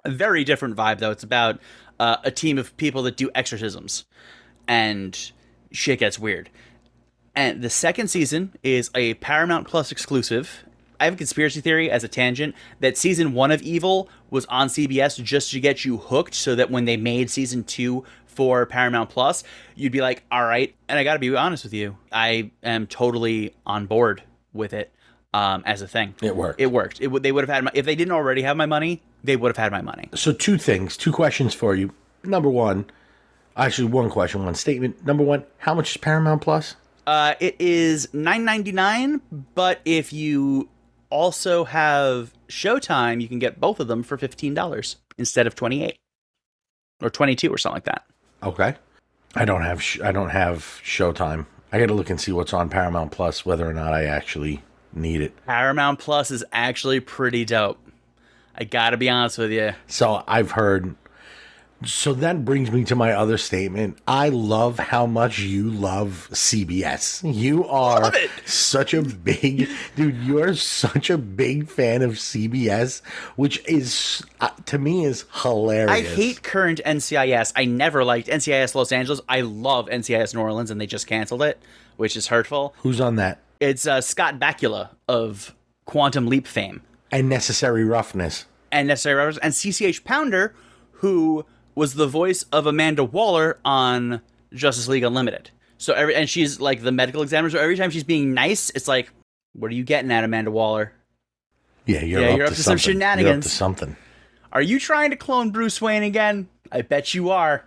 [0.05, 1.11] A very different vibe though.
[1.11, 1.59] It's about
[1.99, 4.05] uh, a team of people that do exorcisms,
[4.67, 5.31] and
[5.71, 6.49] shit gets weird.
[7.35, 10.63] And the second season is a Paramount Plus exclusive.
[10.99, 14.67] I have a conspiracy theory as a tangent that season one of Evil was on
[14.67, 19.09] CBS just to get you hooked so that when they made season two for Paramount
[19.11, 19.43] Plus,
[19.75, 20.75] you'd be like, all right.
[20.87, 24.91] And I got to be honest with you, I am totally on board with it
[25.33, 26.15] um, as a thing.
[26.21, 26.59] It worked.
[26.59, 27.01] It worked.
[27.01, 27.23] It would.
[27.23, 29.57] They would have had my, if they didn't already have my money, they would have
[29.57, 30.09] had my money.
[30.15, 31.93] So two things, two questions for you.
[32.23, 32.85] Number one,
[33.65, 35.05] actually one question, one statement.
[35.05, 36.75] Number one, how much is Paramount Plus?
[37.05, 39.21] Uh, it is nine ninety nine,
[39.55, 40.69] but if you
[41.09, 45.83] also have Showtime, you can get both of them for fifteen dollars instead of twenty
[45.83, 45.97] eight
[47.01, 48.05] or twenty two or something like that.
[48.43, 48.75] Okay.
[49.35, 51.45] I don't have sh- I don't have Showtime.
[51.71, 54.63] I got to look and see what's on Paramount Plus, whether or not I actually
[54.93, 55.33] need it.
[55.45, 57.77] Paramount Plus is actually pretty dope.
[58.55, 59.73] I gotta be honest with you.
[59.87, 60.95] So I've heard.
[61.85, 63.99] So that brings me to my other statement.
[64.07, 67.21] I love how much you love CBS.
[67.35, 68.11] You are
[68.45, 70.15] such a big dude.
[70.17, 73.01] You are such a big fan of CBS,
[73.35, 75.91] which is uh, to me is hilarious.
[75.91, 77.53] I hate current NCIS.
[77.55, 79.21] I never liked NCIS Los Angeles.
[79.29, 81.59] I love NCIS New Orleans, and they just canceled it,
[81.95, 82.73] which is hurtful.
[82.79, 85.53] who's on that It's uh, Scott Bakula of
[85.85, 86.81] Quantum Leap fame.
[87.11, 88.45] and necessary roughness.
[88.71, 90.55] and necessary robbers, and CCH Pounder,
[90.93, 91.45] who
[91.77, 95.51] was the voice of Amanda Waller on Justice League Unlimited.
[95.77, 97.51] So every and she's like the medical examiner.
[97.51, 99.11] So every time she's being nice, it's like,
[99.53, 100.91] what are you getting at, Amanda Waller?
[101.85, 103.19] Yeah, you're, Yeah, up, you're to up to some something.
[103.19, 103.95] You're up to something.
[104.51, 106.49] Are you trying to clone Bruce Wayne again?
[106.71, 107.65] I bet you are.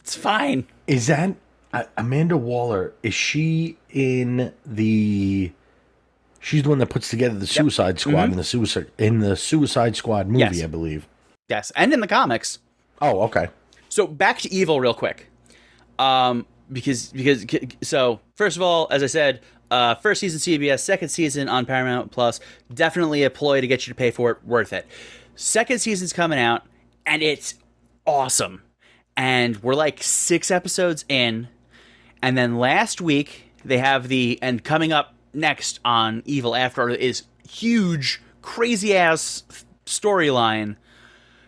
[0.00, 0.66] It's fine.
[0.86, 1.34] Is that
[1.74, 2.94] uh, Amanda Waller?
[3.02, 5.52] Is she in the?
[6.40, 9.96] She's the one that puts together the Suicide Squad in the suicide in the Suicide
[9.96, 10.54] Squad movie, Mm-hmm.
[10.54, 10.64] Yes.
[10.64, 11.06] I believe.
[11.48, 12.58] Yes, and in the comics.
[13.00, 13.48] Oh, okay.
[13.88, 15.30] So back to evil real quick.
[15.98, 17.44] Um because because
[17.82, 22.10] so first of all, as I said, uh first season CBS, second season on Paramount
[22.10, 22.40] Plus,
[22.72, 24.86] definitely a ploy to get you to pay for it, worth it.
[25.34, 26.62] Second season's coming out
[27.06, 27.54] and it's
[28.06, 28.62] awesome.
[29.16, 31.48] And we're like 6 episodes in
[32.22, 37.24] and then last week they have the and coming up next on Evil After is
[37.48, 39.42] huge crazy ass
[39.86, 40.76] storyline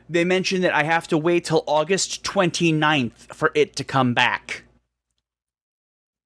[0.08, 4.64] they mentioned that I have to wait till August 29th for it to come back.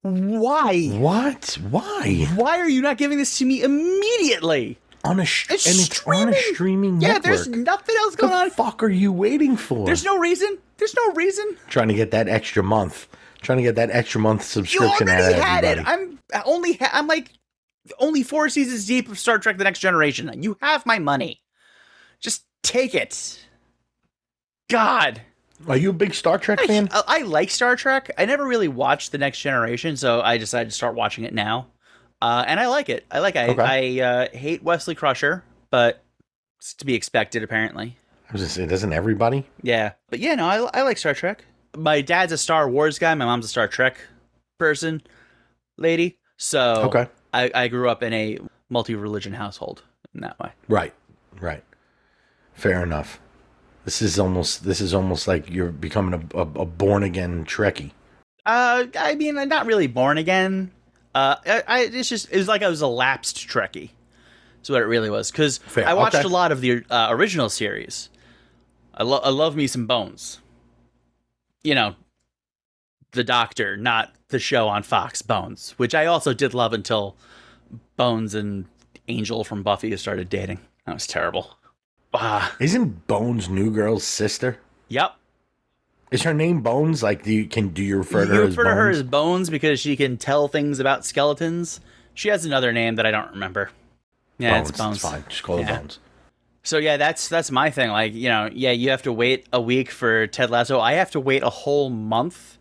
[0.03, 0.87] Why?
[0.87, 1.57] What?
[1.69, 2.27] Why?
[2.35, 4.77] Why are you not giving this to me immediately?
[5.03, 6.53] On a sh- It's and it's on a streaming.
[6.55, 7.23] streaming Yeah, network.
[7.23, 8.39] there's nothing else the going on.
[8.39, 9.85] What the fuck are you waiting for?
[9.85, 10.57] There's no reason.
[10.77, 11.57] There's no reason.
[11.69, 13.07] trying to get that extra month.
[13.41, 15.79] Trying to get that extra month You subscription out already had it.
[15.87, 17.31] I'm only ha- I'm like
[17.99, 20.41] only four seasons deep of Star Trek: The Next Generation.
[20.41, 21.41] You have my money.
[22.19, 23.45] Just take it.
[24.69, 25.21] God.
[25.67, 26.87] Are you a big Star Trek fan?
[26.91, 28.11] I, I like Star Trek.
[28.17, 31.67] I never really watched The Next Generation, so I decided to start watching it now.
[32.21, 33.05] Uh, and I like it.
[33.11, 33.49] I like it.
[33.49, 33.61] Okay.
[34.01, 36.03] I, I uh, hate Wesley Crusher, but
[36.59, 37.95] it's to be expected, apparently.
[38.29, 39.45] I was gonna say, doesn't everybody?
[39.61, 39.93] Yeah.
[40.09, 41.45] But yeah, no, I, I like Star Trek.
[41.75, 43.13] My dad's a Star Wars guy.
[43.15, 43.97] My mom's a Star Trek
[44.59, 45.01] person,
[45.77, 46.17] lady.
[46.37, 47.07] So Okay.
[47.33, 50.51] I, I grew up in a multi religion household in that way.
[50.67, 50.93] Right.
[51.39, 51.63] Right.
[52.53, 53.19] Fair enough.
[53.87, 57.91] This is almost this is almost like you're becoming a, a, a born again Trekkie.
[58.45, 60.71] Uh, I mean, I'm not really born again.
[61.15, 63.91] Uh, I, I it's just it was like I was a lapsed Trekkie.
[64.57, 65.31] That's what it really was.
[65.31, 66.25] Because I watched okay.
[66.25, 68.09] a lot of the uh, original series.
[68.93, 70.41] I, lo- I love me some Bones.
[71.63, 71.95] You know,
[73.13, 77.15] the Doctor, not the show on Fox, Bones, which I also did love until
[77.95, 78.65] Bones and
[79.07, 80.59] Angel from Buffy started dating.
[80.85, 81.56] That was terrible.
[82.19, 84.57] Ah, Isn't Bones New Girl's sister?
[84.87, 85.15] yep.
[86.09, 87.03] Is her name Bones?
[87.03, 88.97] Like, do you can do you refer to you her as refer to her Bones?
[88.97, 91.81] as Bones because she can tell things about skeletons.
[92.13, 93.71] She has another name that I don't remember.
[94.37, 94.69] Yeah, Bones.
[94.69, 94.95] it's Bones.
[94.97, 95.25] It's fine.
[95.27, 95.99] Just call her Bones.
[96.63, 97.89] So yeah, that's that's my thing.
[97.89, 100.79] Like you know, yeah, you have to wait a week for Ted Lasso.
[100.79, 102.57] I have to wait a whole month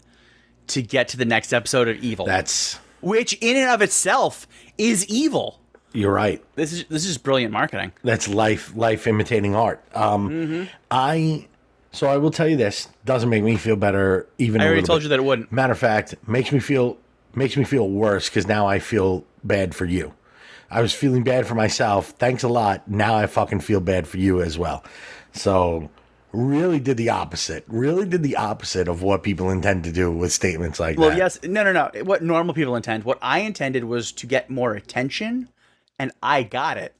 [0.68, 5.06] to get to the next episode of Evil, That's which in and of itself is
[5.06, 5.60] evil.
[5.96, 6.42] You're right.
[6.54, 7.92] This is this is brilliant marketing.
[8.04, 9.82] That's life life imitating art.
[9.94, 10.64] Um Mm-hmm.
[10.90, 11.46] I
[11.92, 14.98] so I will tell you this, doesn't make me feel better even I already told
[15.00, 15.04] bit.
[15.04, 15.50] you that it wouldn't.
[15.50, 16.98] Matter of fact, makes me feel
[17.35, 20.12] makes me feel worse because now I feel bad for you.
[20.70, 22.11] I was feeling bad for myself.
[22.18, 22.87] Thanks a lot.
[22.88, 24.82] Now I fucking feel bad for you as well.
[25.32, 25.90] So
[26.32, 27.64] really did the opposite.
[27.68, 31.18] Really did the opposite of what people intend to do with statements like Well, that.
[31.18, 31.90] yes, no, no, no.
[32.04, 33.04] What normal people intend.
[33.04, 35.48] What I intended was to get more attention,
[35.98, 36.94] and I got it.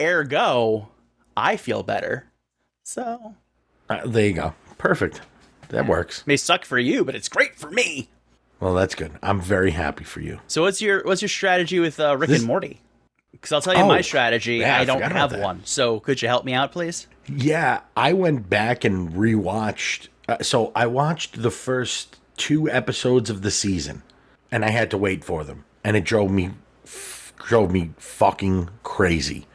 [0.00, 0.88] Ergo,
[1.36, 2.26] I feel better.
[2.82, 3.34] So
[3.88, 4.54] Uh, there you go.
[4.78, 5.20] Perfect.
[5.68, 6.26] That works.
[6.26, 8.08] may suck for you, but it's great for me.
[8.58, 9.12] Well, that's good.
[9.22, 10.40] I'm very happy for you.
[10.48, 12.80] So what's your what's your strategy with uh, Rick This- and Morty?
[13.32, 14.56] Because I'll tell you Oh, my strategy.
[14.56, 15.62] yeah, I I don't have one.
[15.64, 17.06] So could you help me out, please?
[17.28, 20.08] Yeah, I went back and rewatched.
[20.28, 24.02] Uh, so I watched the first two episodes of the season,
[24.50, 26.50] and I had to wait for them, and it drove me
[27.46, 29.46] drove me fucking crazy.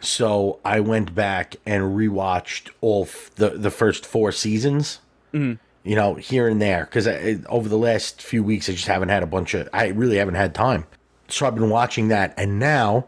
[0.00, 5.00] So I went back and rewatched all f- the the first four seasons.
[5.32, 5.54] Mm-hmm.
[5.88, 7.06] You know, here and there, because
[7.46, 9.68] over the last few weeks, I just haven't had a bunch of.
[9.72, 10.84] I really haven't had time.
[11.28, 13.06] So I've been watching that, and now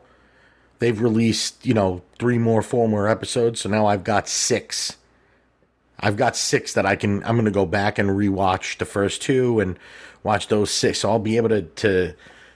[0.79, 4.97] they've released you know three more four more episodes so now i've got six
[6.01, 9.61] i've got six that i can i'm gonna go back and rewatch the first two
[9.61, 9.79] and
[10.23, 12.15] watch those six so i'll be able to to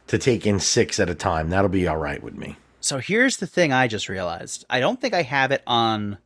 [0.08, 3.36] to take in six at a time that'll be all right with me So here's
[3.38, 4.64] the thing I just realized.
[4.68, 6.18] I don't think I have it on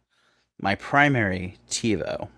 [0.59, 2.29] my primary TiVo.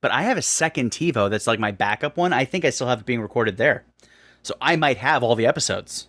[0.00, 2.32] But I have a second TiVo that's like my backup one.
[2.32, 3.84] I think I still have it being recorded there.
[4.44, 6.06] So I might have all the episodes.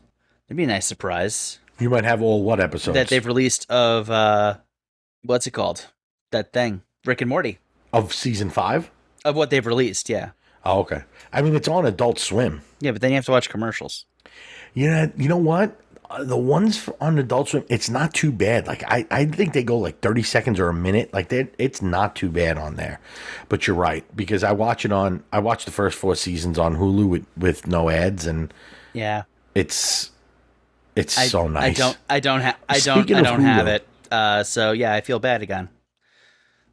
[0.47, 4.09] That'd be a nice surprise you might have all what episodes that they've released of
[4.11, 4.57] uh
[5.23, 5.87] what's it called?
[6.31, 6.81] That thing.
[7.05, 7.57] Rick and Morty.
[7.93, 8.91] of season five
[9.25, 10.31] Of what they've released, yeah.
[10.65, 13.49] oh okay i mean it's on adult swim Yeah, but then you have to watch
[13.49, 14.05] commercials.
[14.73, 15.75] You know you know what
[16.11, 19.61] Uh, the ones on adult swim it's not too bad like i i think they
[19.63, 22.99] go like 30 seconds or a minute like that it's not too bad on there
[23.47, 26.77] but you're right because i watch it on i watch the first four seasons on
[26.77, 28.51] hulu with with no ads and
[28.93, 29.23] Yeah.
[29.53, 30.09] it's
[30.95, 33.67] it's I, so nice I don't I don't have I don't Speaking I don't have
[33.67, 33.85] it.
[34.11, 35.69] Uh so yeah, I feel bad again.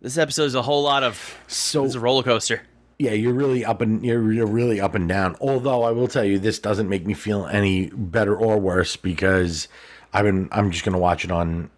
[0.00, 1.14] This episode is a whole lot of
[1.46, 2.62] so it's a roller coaster.
[2.98, 6.24] Yeah you're really up and you're, you're really up and down although i will tell
[6.24, 9.68] you this doesn't make me feel any better or worse because
[10.12, 11.70] i've been i'm just gonna watch it on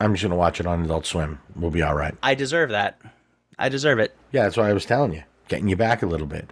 [0.00, 2.98] i'm just gonna watch it on adult swim we'll be all right I deserve that.
[3.58, 4.16] I deserve it.
[4.32, 6.50] Yeah, that's why I was telling you, getting you back a little bit.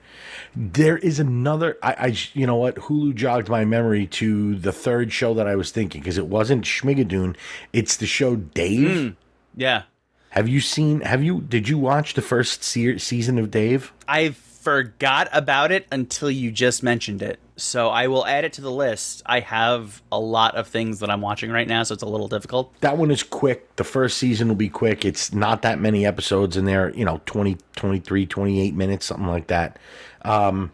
[0.54, 1.76] There is another.
[1.82, 2.76] I, I you know what?
[2.76, 6.64] Hulu jogged my memory to the third show that I was thinking because it wasn't
[6.64, 7.34] Schmigadoon.
[7.72, 8.96] It's the show Dave.
[8.96, 9.08] Hmm.
[9.56, 9.82] Yeah.
[10.30, 11.00] Have you seen?
[11.02, 11.40] Have you?
[11.42, 13.92] Did you watch the first se- season of Dave?
[14.06, 17.38] I forgot about it until you just mentioned it.
[17.56, 19.22] So I will add it to the list.
[19.26, 22.28] I have a lot of things that I'm watching right now, so it's a little
[22.28, 22.72] difficult.
[22.80, 23.76] That one is quick.
[23.76, 25.04] The first season will be quick.
[25.04, 29.48] It's not that many episodes in there, you know, 20, 23, 28 minutes, something like
[29.48, 29.78] that.
[30.22, 30.72] Um,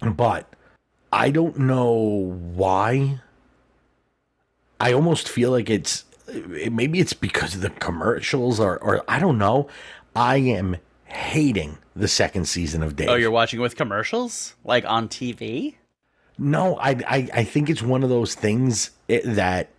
[0.00, 0.52] but
[1.12, 1.92] I don't know
[2.54, 3.20] why.
[4.80, 9.38] I almost feel like it's maybe it's because of the commercials or, or I don't
[9.38, 9.68] know.
[10.16, 13.08] I am hating the second season of Dave.
[13.08, 14.54] Oh, you're watching with commercials?
[14.64, 15.74] Like on TV?
[16.38, 19.70] No, I, I I think it's one of those things it, that,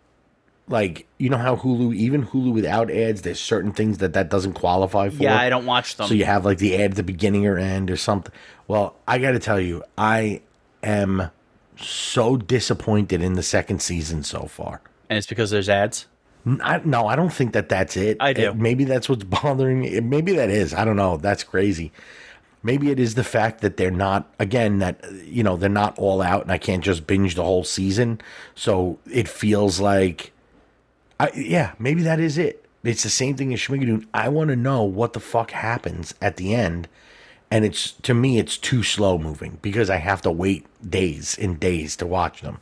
[0.69, 4.53] like, you know how Hulu, even Hulu without ads, there's certain things that that doesn't
[4.53, 5.21] qualify for.
[5.21, 6.07] Yeah, I don't watch them.
[6.07, 8.33] So you have like the ad at the beginning or end or something.
[8.67, 10.41] Well, I got to tell you, I
[10.81, 11.29] am
[11.77, 14.79] so disappointed in the second season so far.
[15.09, 16.07] and it's because there's ads.
[16.45, 18.17] I, no, I don't think that that's it.
[18.19, 18.41] I uh, do.
[18.49, 19.99] It- maybe that's what's bothering me.
[19.99, 20.73] Maybe that is.
[20.73, 21.17] I don't know.
[21.17, 21.91] That's crazy.
[22.61, 26.21] Maybe it is the fact that they're not again that you know they're not all
[26.21, 28.19] out and I can't just binge the whole season.
[28.55, 30.31] So it feels like,
[31.19, 32.65] I, yeah, maybe that is it.
[32.83, 34.05] It's the same thing as Schmigadoon.
[34.13, 36.87] I want to know what the fuck happens at the end,
[37.51, 41.59] and it's to me it's too slow moving because I have to wait days and
[41.59, 42.59] days to watch them.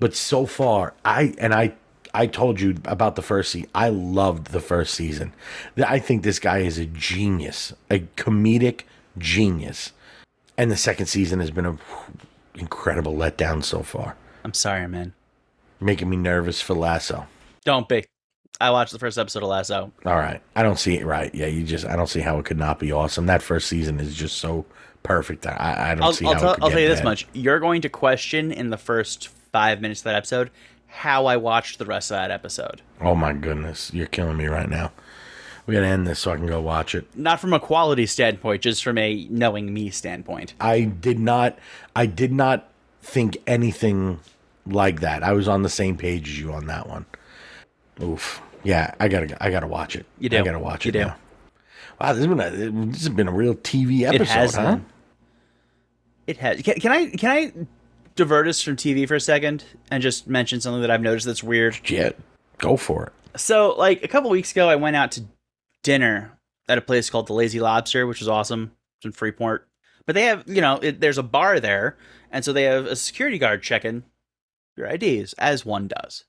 [0.00, 1.74] But so far, I and I
[2.16, 3.68] I told you about the first season.
[3.74, 5.34] I loved the first season.
[5.76, 8.82] I think this guy is a genius, a comedic
[9.18, 9.92] genius.
[10.56, 11.78] And the second season has been a
[12.54, 15.12] incredible letdown so far, I'm sorry, man.
[15.78, 17.26] making me nervous for Lasso.
[17.66, 18.04] Don't be.
[18.58, 19.92] I watched the first episode of Lasso.
[20.06, 21.34] All right, I don't see it right.
[21.34, 23.26] Yeah, you just I don't see how it could not be awesome.
[23.26, 24.64] That first season is just so
[25.02, 25.46] perfect.
[25.46, 27.26] I, I don't I'll, see I'll, how tell, it could I'll tell you this much:
[27.34, 30.50] you're going to question in the first five minutes of that episode
[30.96, 32.80] how I watched the rest of that episode.
[33.00, 34.92] Oh my goodness, you're killing me right now.
[35.66, 37.06] We gotta end this so I can go watch it.
[37.16, 40.54] Not from a quality standpoint, just from a knowing me standpoint.
[40.60, 41.58] I did not
[41.94, 42.70] I did not
[43.02, 44.20] think anything
[44.66, 45.22] like that.
[45.22, 47.04] I was on the same page as you on that one.
[48.02, 48.40] Oof.
[48.62, 50.06] Yeah, I gotta I gotta watch it.
[50.18, 50.38] You do.
[50.38, 51.00] I gotta watch You it do.
[51.00, 51.16] now.
[52.00, 52.50] Wow, this has been a
[52.90, 54.76] this has been a real TV episode, it has huh?
[54.76, 54.86] been.
[56.26, 56.62] It has.
[56.62, 57.52] Can, can I can I
[58.16, 61.42] divert us from TV for a second and just mention something that I've noticed that's
[61.42, 61.78] weird?
[61.88, 62.10] Yeah,
[62.58, 63.40] go for it.
[63.40, 65.24] So, like a couple weeks ago, I went out to
[65.82, 66.38] dinner
[66.68, 68.72] at a place called the Lazy Lobster, which is awesome.
[68.98, 69.68] It's in Freeport.
[70.06, 71.96] But they have, you know, it, there's a bar there,
[72.30, 74.04] and so they have a security guard checking
[74.76, 76.24] your IDs, as one does.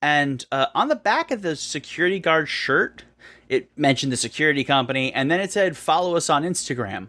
[0.00, 3.04] And uh, on the back of the security guard shirt,
[3.48, 7.08] it mentioned the security company, and then it said, "Follow us on Instagram,"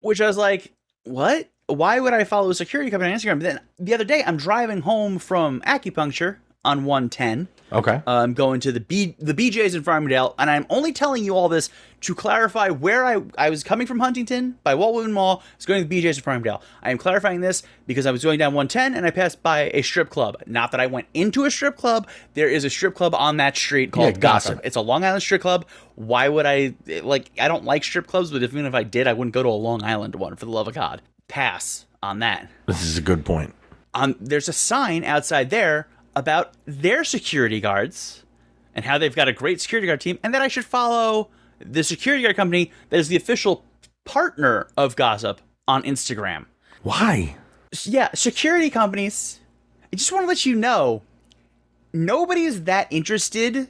[0.00, 1.48] which I was like, "What?
[1.68, 4.36] Why would I follow a security company on Instagram?" But then the other day, I'm
[4.36, 7.48] driving home from acupuncture on 110.
[7.70, 8.02] Okay.
[8.06, 11.34] Uh, I'm going to the B the BJ's in Farmingdale, and I'm only telling you
[11.36, 11.68] all this
[12.02, 15.42] to clarify where I I was coming from Huntington by Walt Whitman Mall.
[15.44, 16.62] I was going to the BJ's in Farmingdale.
[16.82, 19.82] I am clarifying this because I was going down 110 and I passed by a
[19.82, 20.36] strip club.
[20.46, 22.08] Not that I went into a strip club.
[22.32, 24.54] There is a strip club on that street called Yeah, Gossip.
[24.54, 24.66] Gossip.
[24.66, 25.66] It's a Long Island strip club.
[25.94, 27.30] Why would I like?
[27.38, 29.50] I don't like strip clubs, but even if I did, I wouldn't go to a
[29.50, 31.02] Long Island one for the love of God.
[31.28, 33.54] Pass on that This is a good point.
[33.94, 38.24] um, there's a sign outside there about their security guards
[38.74, 41.28] and how they've got a great security guard team, and that I should follow
[41.60, 43.64] the security guard company that is the official
[44.04, 46.46] partner of Gossip on Instagram.
[46.82, 47.36] Why?
[47.82, 49.40] Yeah, security companies.
[49.92, 51.02] I just want to let you know,
[51.92, 53.68] nobody's that interested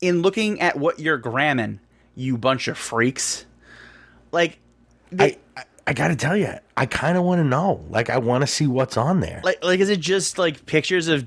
[0.00, 1.80] in looking at what you're gramming,
[2.14, 3.44] you bunch of freaks.
[4.32, 4.58] Like,
[5.18, 5.36] I, I
[5.90, 7.84] I gotta tell you, I kind of want to know.
[7.90, 9.40] Like, I want to see what's on there.
[9.42, 11.26] like like is it just like pictures of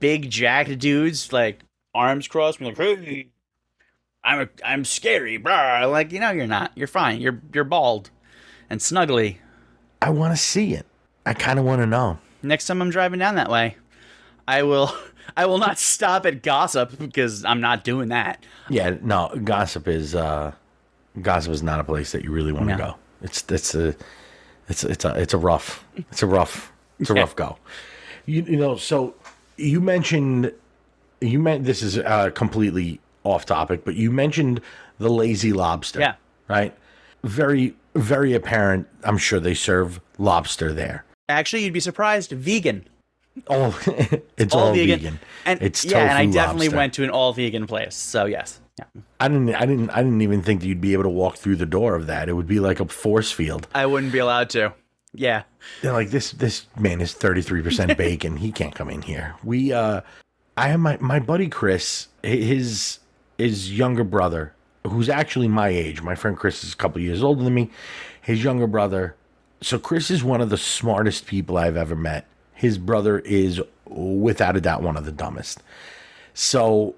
[0.00, 1.60] big jacked dudes like
[1.94, 3.28] arms crossed like hey
[4.22, 8.10] i'm a, i'm scary blah like you know you're not you're fine you're you're bald
[8.68, 9.36] and snuggly
[10.02, 10.86] I want to see it.
[11.26, 12.18] I kind of want to know.
[12.42, 13.76] next time i'm driving down that way
[14.46, 14.92] i will
[15.36, 20.14] i will not stop at gossip because i'm not doing that Yeah, no, gossip is
[20.14, 20.52] uh
[21.20, 22.84] gossip is not a place that you really want to No.
[22.92, 22.94] go.
[23.22, 23.94] It's it's a
[24.68, 27.56] it's it's a it's a rough it's a rough it's a rough go.
[28.26, 29.14] You you know, so
[29.56, 30.52] you mentioned
[31.20, 34.60] you meant this is uh completely off topic, but you mentioned
[34.98, 36.00] the lazy lobster.
[36.00, 36.14] Yeah.
[36.48, 36.74] Right?
[37.24, 38.86] Very very apparent.
[39.04, 41.04] I'm sure they serve lobster there.
[41.28, 42.86] actually you'd be surprised vegan
[43.48, 43.78] Oh,
[44.36, 44.98] it's all, vegan.
[44.98, 45.18] vegan.
[45.46, 46.76] and it's yeah and i definitely lobster.
[46.76, 49.00] went to an all vegan place so yes yeah.
[49.18, 51.56] I didn't I didn't I didn't even think that you'd be able to walk through
[51.56, 52.28] the door of that.
[52.28, 53.66] It would be like a force field.
[53.74, 54.72] i wouldn't be allowed to
[55.12, 55.42] yeah
[55.82, 58.36] They're like this this man is 33% bacon.
[58.36, 59.34] he can't come in here.
[59.44, 60.00] We uh
[60.56, 62.98] I have my my buddy Chris, his
[63.38, 64.54] his younger brother,
[64.86, 66.02] who's actually my age.
[66.02, 67.70] My friend Chris is a couple years older than me.
[68.22, 69.16] His younger brother.
[69.62, 72.26] So Chris is one of the smartest people I've ever met.
[72.54, 75.62] His brother is without a doubt one of the dumbest.
[76.34, 76.94] So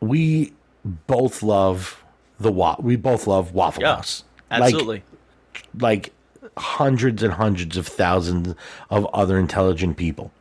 [0.00, 0.52] we
[0.84, 2.02] both love
[2.38, 4.24] the wa- we both love Waffle yeah House.
[4.50, 5.02] Absolutely
[5.78, 6.12] like
[6.56, 8.54] hundreds and hundreds of thousands
[8.90, 10.32] of other intelligent people.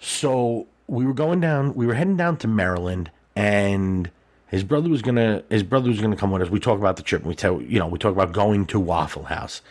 [0.00, 4.10] So we were going down, we were heading down to Maryland, and
[4.48, 6.50] his brother was gonna his brother was gonna come with us.
[6.50, 7.24] We talk about the trip.
[7.24, 9.62] We tell you know we talk about going to Waffle House.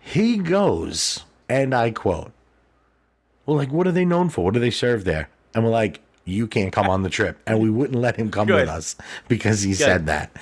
[0.00, 2.32] He goes and I quote,
[3.44, 4.44] Well, like, what are they known for?
[4.44, 5.28] What do they serve there?
[5.54, 7.38] And we're like, You can't come on the trip.
[7.46, 8.62] And we wouldn't let him come Good.
[8.62, 8.96] with us
[9.28, 10.32] because he said that.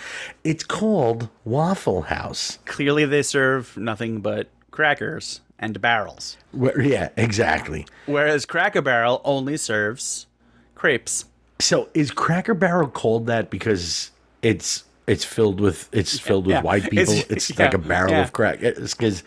[0.43, 2.59] It's called Waffle House.
[2.64, 7.87] Clearly, they serve nothing but crackers and barrels, Where, yeah, exactly.
[8.07, 10.26] whereas Cracker Barrel only serves
[10.74, 11.26] crepes.
[11.61, 14.11] So is Cracker Barrel called that because
[14.43, 16.62] it's it's filled with it's filled with yeah.
[16.62, 17.14] white people?
[17.14, 18.22] It's- It's, like a barrel yeah.
[18.22, 18.61] of crack.
[18.61, 19.22] Because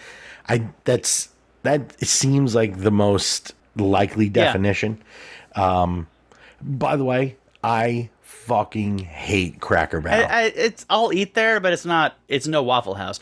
[0.49, 1.29] I that's
[1.63, 5.01] that seems like the most likely definition.
[5.55, 6.07] Um,
[6.61, 10.27] by the way, I fucking hate Cracker I, Barrel.
[10.29, 12.15] I, it's I'll eat there, but it's not.
[12.27, 13.19] It's no Waffle House.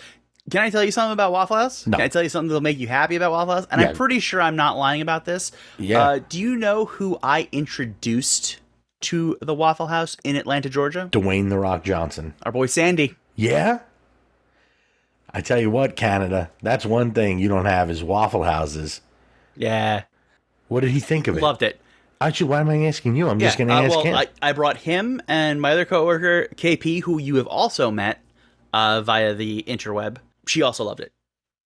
[0.51, 1.87] Can I tell you something about Waffle House?
[1.87, 1.97] No.
[1.97, 3.67] Can I tell you something that'll make you happy about Waffle House?
[3.71, 3.89] And Yeah.
[3.89, 5.51] I'm pretty sure I'm not lying about this.
[5.79, 6.01] Yeah.
[6.03, 8.57] Uh, do you know who I introduced
[9.01, 11.09] to the Waffle House in Atlanta, Georgia?
[11.11, 12.35] Dwayne the Rock Johnson.
[12.43, 13.15] Our boy Sandy.
[13.35, 13.79] Yeah.
[15.33, 19.01] I tell you what, Canada, that's one thing you don't have is waffle houses.
[19.57, 20.03] Yeah,
[20.67, 21.41] What did he think of it?
[21.43, 21.79] loved it.
[22.21, 23.29] Actually, why am I asking you?
[23.29, 24.15] I'm just going to uh, ask well, him.
[24.15, 28.21] I, I brought him and my other coworker KP, who you have also met
[28.73, 30.17] uh, via the interweb.
[30.47, 31.11] She also loved it.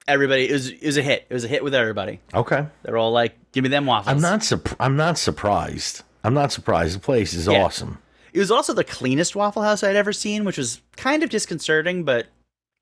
[0.08, 1.26] Everybody, it was, it was a hit.
[1.30, 2.22] It was a hit with everybody.
[2.34, 2.66] okay.
[2.84, 6.04] They're all like, "Give me them waffles." I'm not surp- I'm not surprised.
[6.24, 6.96] I'm not surprised.
[6.96, 7.62] The place is Yeah.
[7.64, 7.98] awesome.
[8.34, 12.04] It was also the cleanest Waffle House I'd ever seen, which was kind of disconcerting,
[12.04, 12.28] but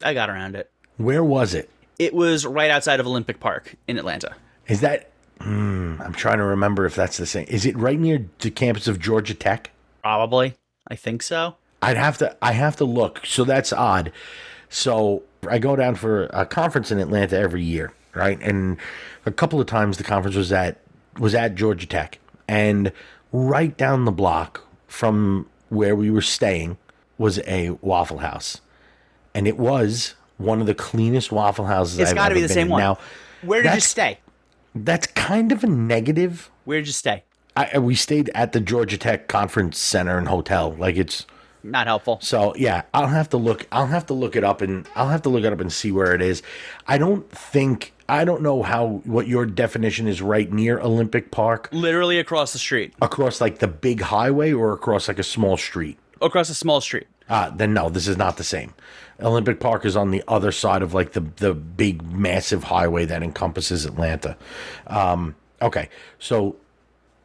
[0.03, 0.69] I got around it.
[0.97, 1.69] Where was it?
[1.97, 4.35] It was right outside of Olympic Park in Atlanta.
[4.67, 5.09] Is that?
[5.45, 7.45] Hmm, I'm trying to remember if that's the same.
[7.47, 9.69] Is it right near the campus of Georgia Tech?
[10.01, 10.55] Probably.
[10.87, 11.57] I think so.
[11.83, 12.35] I'd have to.
[12.41, 13.21] I have to look.
[13.25, 14.11] So that's odd.
[14.69, 18.39] So I go down for a conference in Atlanta every year, right?
[18.41, 18.77] And
[19.27, 20.79] a couple of times the conference was at
[21.19, 22.17] was at Georgia Tech,
[22.47, 22.91] and
[23.31, 26.77] right down the block from where we were staying
[27.19, 28.61] was a Waffle House,
[29.35, 31.99] and it was one of the cleanest Waffle houses.
[31.99, 32.81] It's I've got to ever be the been same one.
[32.81, 32.97] Now,
[33.43, 34.17] Where did you stay?
[34.75, 36.51] That's kind of a negative.
[36.65, 37.23] Where did you stay?
[37.55, 40.75] I, we stayed at the Georgia Tech Conference Center and Hotel.
[40.77, 41.25] Like it's
[41.63, 42.19] Not helpful.
[42.21, 42.81] so yeah.
[42.93, 43.65] I'll have to look.
[43.71, 45.91] I'll have to look it up and I'll have to look it up and see
[45.91, 46.43] where it is.
[46.87, 47.93] I don't think.
[48.09, 50.21] I don't know how what your definition is.
[50.21, 52.93] Right near Olympic Park, Literally across the street.
[53.01, 55.97] across like the big highway, or across like a small street.
[56.21, 57.07] Across a small street.
[57.29, 58.73] Uh, then no, this is not the same.
[59.21, 63.23] Olympic Park is on the other side of like the the big massive highway that
[63.23, 64.35] encompasses Atlanta.
[64.87, 65.89] Um, okay,
[66.19, 66.57] so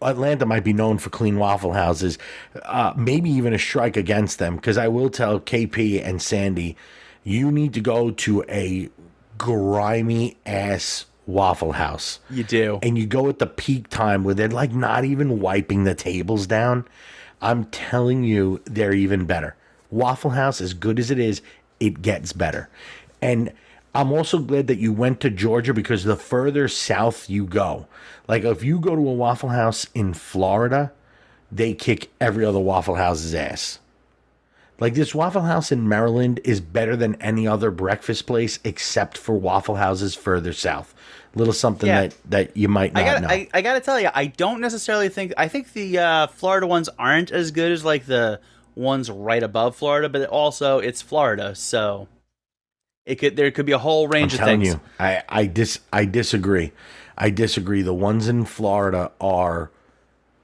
[0.02, 2.16] Atlanta might be known for clean waffle houses,
[2.64, 4.56] uh, maybe even a strike against them.
[4.56, 6.76] Because I will tell KP and Sandy,
[7.24, 8.88] you need to go to a
[9.36, 12.78] grimy ass waffle house You do.
[12.82, 16.46] and you go at the peak time where they're like not even wiping the tables
[16.46, 16.86] down,
[17.40, 19.54] I'm telling you, they're even better.
[19.90, 21.42] Waffle House, as good as it is,
[21.80, 22.68] it gets better.
[23.20, 23.52] And
[23.94, 27.86] I'm also glad that you went to Georgia because the further south you go,
[28.28, 30.92] like if you go to a Waffle House in Florida,
[31.50, 33.78] they kick every other Waffle House's ass.
[34.78, 39.34] Like this Waffle House in Maryland is better than any other breakfast place except for
[39.34, 40.94] Waffle Houses further south.
[41.34, 42.02] Little something Yeah.
[42.02, 43.28] that that you might not I got know.
[43.28, 46.66] I, I got to tell you, I don't necessarily think I think the uh, Florida
[46.66, 48.40] ones aren't as good as like the
[48.80, 52.08] ones right above Florida, but also it's Florida, so
[53.06, 54.68] it could there could be a whole range I'm of things.
[54.68, 56.72] you, I I dis I disagree.
[57.16, 57.82] I disagree.
[57.82, 59.70] The ones in Florida are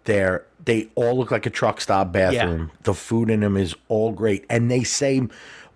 [0.05, 2.71] they're they all look like a truck stop bathroom.
[2.83, 5.23] The food in them is all great, and they say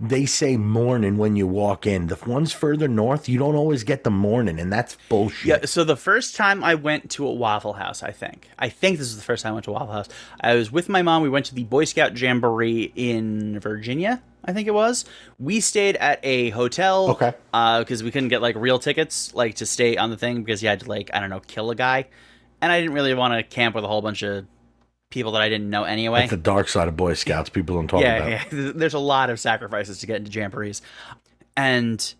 [0.01, 2.07] they say morning when you walk in.
[2.07, 5.47] The ones further north, you don't always get the morning, and that's bullshit.
[5.47, 8.49] Yeah, so the first time I went to a Waffle House, I think.
[8.59, 10.09] I think this is the first time I went to Waffle House.
[10.41, 11.23] I was with my mom.
[11.23, 15.05] We went to the Boy Scout Jamboree in Virginia, I think it was.
[15.39, 17.11] We stayed at a hotel.
[17.11, 17.35] Okay.
[17.53, 20.63] Uh, because we couldn't get like real tickets, like to stay on the thing because
[20.63, 22.07] you had to like I don't know kill a guy,
[22.61, 24.47] and I didn't really want to camp with a whole bunch of
[25.11, 26.21] people that I didn't know anyway.
[26.21, 27.51] That's the dark side of Boy Scouts.
[27.51, 28.53] People don't talk yeah, about.
[28.53, 28.73] yeah.
[28.75, 30.81] There's a lot of sacrifices to get into jamborees,
[31.57, 32.15] and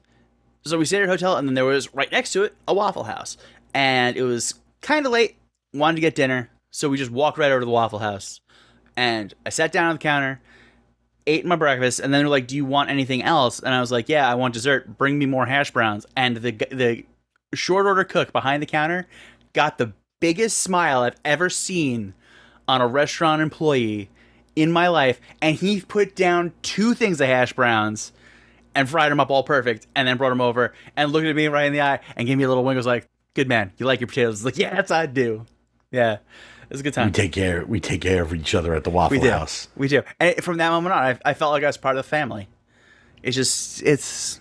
[0.65, 2.75] so we stayed at a hotel, and then there was right next to it a
[2.75, 3.37] Waffle House,
[3.73, 5.37] and it was kind of late.
[5.73, 8.41] Wanted to get dinner, so we just walked right over to the Waffle House,
[8.97, 10.41] and I sat down on the counter,
[11.29, 13.93] ate my breakfast, and then they're like, "Do you want anything else?" And I was
[13.93, 14.99] like, "Yeah, I want dessert.
[14.99, 17.05] Bring me more hash browns." And the the
[17.55, 19.07] short order cook behind the counter
[19.53, 22.15] got the biggest smile I've ever seen
[22.71, 24.09] on a restaurant employee
[24.55, 28.13] in my life, and he put down two things of hash browns
[28.75, 31.49] and fried them up all perfect, and then brought them over and looked at me
[31.49, 32.77] right in the eye and gave me a little wink.
[32.77, 35.45] Was like, "Good man, you like your potatoes?" Like, "Yes, I do."
[35.91, 37.07] Yeah, it was a good time.
[37.09, 37.65] We take care.
[37.67, 39.31] We take care of each other at the Waffle We do.
[39.31, 39.67] House.
[39.77, 40.03] We do.
[40.21, 42.49] And from that moment on, I, I felt like I was part of the family.
[43.25, 44.41] It's just, it's,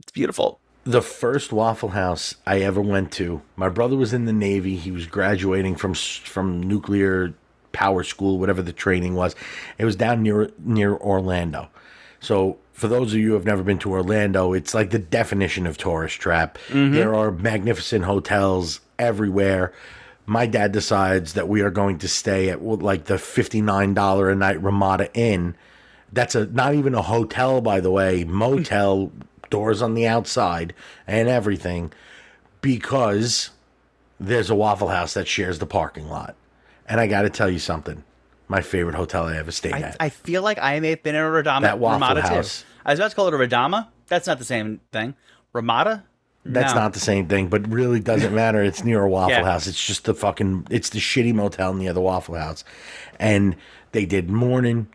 [0.00, 0.60] it's beautiful.
[0.84, 3.42] The first Waffle House I ever went to.
[3.56, 4.76] My brother was in the Navy.
[4.76, 7.34] He was graduating from from nuclear
[7.72, 9.34] power school, whatever the training was.
[9.78, 11.68] It was down near near Orlando.
[12.20, 15.66] So for those of you who have never been to Orlando, it's like the definition
[15.66, 16.58] of tourist trap.
[16.68, 16.94] Mm-hmm.
[16.94, 19.72] There are magnificent hotels everywhere.
[20.26, 24.30] My dad decides that we are going to stay at like the fifty nine dollar
[24.30, 25.56] a night Ramada Inn.
[26.12, 29.12] That's a not even a hotel, by the way, motel,
[29.54, 30.74] doors on the outside
[31.06, 31.92] and everything,
[32.60, 33.50] because
[34.18, 36.34] there's a Waffle House that shares the parking lot.
[36.88, 38.02] And I got to tell you something.
[38.48, 39.96] My favorite hotel I ever stayed I, at.
[40.00, 42.60] I feel like I may have been in a Radama, That Waffle Ramada House.
[42.62, 42.66] too.
[42.84, 43.88] I was about to call it a Radama.
[44.08, 45.14] That's not the same thing.
[45.54, 46.04] Ramada?
[46.44, 46.80] That's No.
[46.80, 48.62] not the same thing, but really doesn't matter.
[48.62, 49.44] It's near a Waffle Yeah.
[49.44, 49.66] House.
[49.66, 50.66] It's just the fucking.
[50.70, 52.64] It's the shitty motel near the Waffle House,
[53.18, 53.56] and
[53.92, 54.88] they did morning,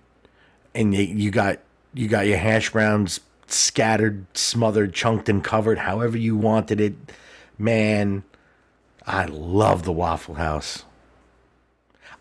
[0.76, 1.58] and you, you got
[1.96, 3.20] you got your hash browns
[3.54, 6.94] scattered, smothered, chunked, and covered, however you wanted it.
[7.58, 8.24] Man,
[9.06, 10.86] I love the Waffle House.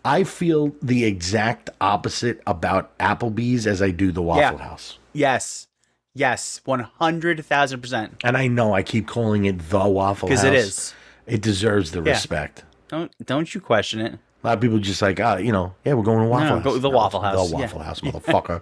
[0.03, 4.63] I feel the exact opposite about Applebee's as I do the Waffle Yeah.
[4.65, 4.97] House.
[5.13, 5.67] Yes.
[6.13, 6.61] Yes.
[6.65, 8.11] 100,000%.
[8.23, 10.41] And I know I keep calling it the Waffle House.
[10.41, 10.93] Because it is.
[11.27, 12.11] It deserves the Yeah.
[12.13, 12.63] respect.
[12.87, 14.13] Don't don't you question it.
[14.43, 16.55] A lot of people just like, ah, you know, yeah, we're going to Waffle No,
[16.55, 16.63] House.
[16.63, 17.61] go to the Waffle House, The yeah.
[17.61, 18.61] Waffle House, motherfucker.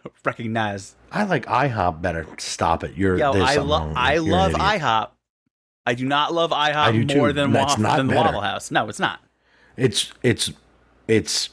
[0.24, 0.94] Recognize.
[1.12, 2.26] I like IHOP better.
[2.38, 2.94] Stop it.
[2.96, 3.92] You're Yo, I love.
[3.96, 4.52] I You're love.
[4.52, 5.10] IHOP.
[5.86, 7.32] I do not love IHOP more too.
[7.32, 8.14] than, not than the.
[8.14, 8.70] Waffle House.
[8.70, 9.20] No, it's not.
[9.76, 10.52] It's it's
[11.06, 11.50] it's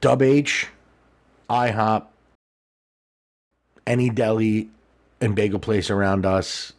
[0.00, 0.68] Dub H,
[1.48, 2.04] IHOP,
[3.86, 4.68] any deli
[5.20, 6.72] and bagel place around us,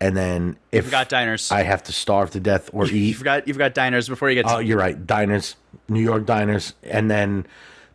[0.00, 1.52] and then if You forgot diners.
[1.52, 2.92] I have to starve to death or eat.
[2.94, 5.06] you forgot you forgot diners before you get uh, to Oh, you're right.
[5.06, 5.56] Diners,
[5.88, 7.46] New York diners, and then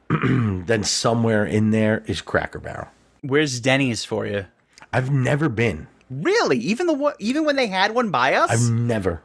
[0.23, 2.87] then somewhere in there is Cracker Barrel.
[3.21, 4.45] Where's Denny's for you?
[4.91, 5.87] I've never been.
[6.09, 6.57] Really?
[6.57, 8.49] Even the one- even when they had one by us?
[8.49, 9.21] I've never.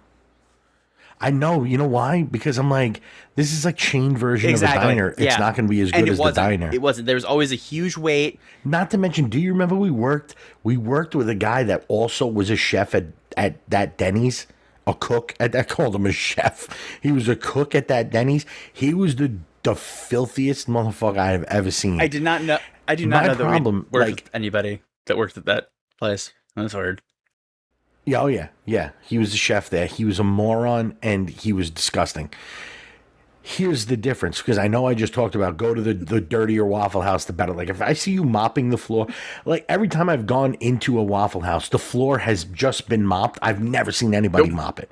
[1.20, 1.62] I know.
[1.64, 2.24] You know why?
[2.24, 3.00] Because I'm like,
[3.36, 5.10] this is like chain version of a diner.
[5.10, 5.36] It's Yeah.
[5.38, 6.70] not going to be as good as the diner.
[6.72, 7.06] It wasn't.
[7.06, 8.38] There was always a huge wait.
[8.64, 10.34] Not to mention, do you remember we worked?
[10.64, 13.06] We worked with a guy that also was a chef at
[13.36, 14.46] at that Denny's,
[14.86, 15.68] a cook at that.
[15.74, 16.68] Called him a chef.
[17.00, 18.44] He was a cook at that Denny's.
[18.70, 22.00] He was the the filthiest motherfucker I have ever seen.
[22.00, 22.58] I did not know.
[22.86, 25.46] I do not My know that problem, we worked like- with anybody that worked at
[25.46, 26.32] that place.
[26.54, 27.02] That's weird.
[28.04, 28.90] Yeah, oh yeah, yeah.
[29.02, 29.86] He was a chef there.
[29.86, 32.30] He was a moron and he was disgusting.
[33.42, 36.64] Here's the difference because I know I just talked about go to the, the dirtier
[36.64, 37.52] Waffle House, the better.
[37.52, 39.06] Like if I see you mopping the floor,
[39.46, 43.38] like every time I've gone into a Waffle House, the floor has just been mopped.
[43.42, 44.90] I've never seen anybody mop it.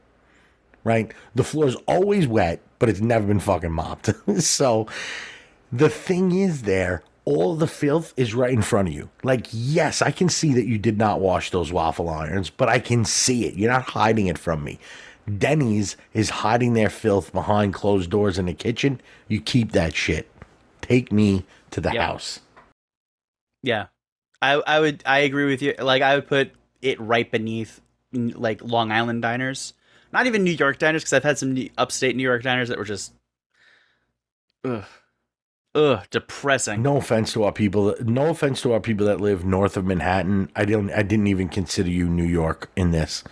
[0.85, 1.13] Right?
[1.35, 4.11] The floor is always wet, but it's never been fucking mopped.
[4.43, 4.87] so
[5.73, 10.03] the thing is there all the filth is right in front of you like yes
[10.03, 13.47] i can see that you did not wash those waffle irons but i can see
[13.47, 14.77] it you're not hiding it from me
[15.39, 20.29] denny's is hiding their filth behind closed doors in the kitchen you keep that shit
[20.81, 22.07] take me to the Yeah.
[22.07, 22.41] house
[23.63, 23.87] Yeah,
[24.43, 25.75] I I would I agree with you.
[25.79, 26.51] Like I would put
[26.83, 27.81] it right beneath
[28.13, 29.75] like Long Island diners,
[30.13, 32.85] not even New York diners because I've had some upstate New York diners that were
[32.85, 33.13] just,
[34.65, 34.85] ugh,
[35.75, 36.83] ugh, depressing.
[36.83, 40.51] no offense to our people no offense to our people that live north of manhattan
[40.55, 43.25] i don't i didn't even consider you new york in this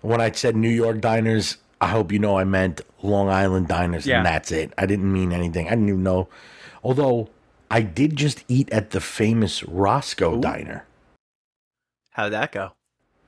[0.00, 4.06] when i said new york diners i hope you know i meant long island diners
[4.06, 4.18] Yeah.
[4.18, 6.28] and that's it i didn't mean anything i didn't even know
[6.84, 7.28] although
[7.68, 10.40] i did just eat at the famous roscoe Ooh.
[10.40, 10.86] diner
[12.12, 12.72] How'd that go?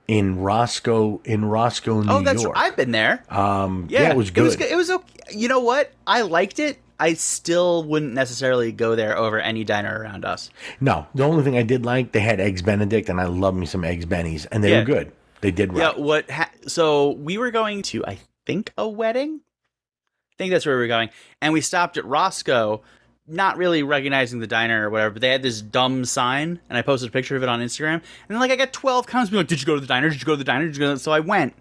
[0.09, 3.23] In roscoe in roscoe new York oh, that's york I've been there.
[3.29, 4.71] um Yeah, yeah, it was good It was good.
[4.71, 5.05] It was okay.
[5.31, 5.91] You know what?
[6.07, 6.79] I liked it.
[6.99, 10.49] I still wouldn't necessarily go there over any diner around us.
[10.81, 13.65] no the only thing i did like they had eggs benedict and i love me
[13.67, 14.79] some eggs bennies and they Yeah.
[14.79, 15.95] were good they did right.
[15.95, 16.29] Yeah, what?
[16.31, 19.39] Ha- so we were going to, I think, a wedding.
[19.39, 21.09] I think that's where we were going,
[21.41, 22.81] and we stopped at Roscoe,
[23.29, 25.11] not really recognizing the diner or whatever.
[25.11, 27.95] But they had this dumb sign, and I posted a picture of it on Instagram.
[27.95, 30.09] And then, like, I got twelve comments being like, "Did you go to the diner?
[30.09, 30.95] Did you go to the diner?" Did you go?
[30.95, 31.53] So I went.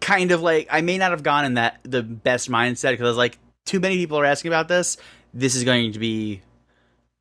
[0.00, 3.08] Kind of like I may not have gone in that the best mindset because I
[3.08, 4.96] was like, too many people are asking about this.
[5.32, 6.42] This is going to be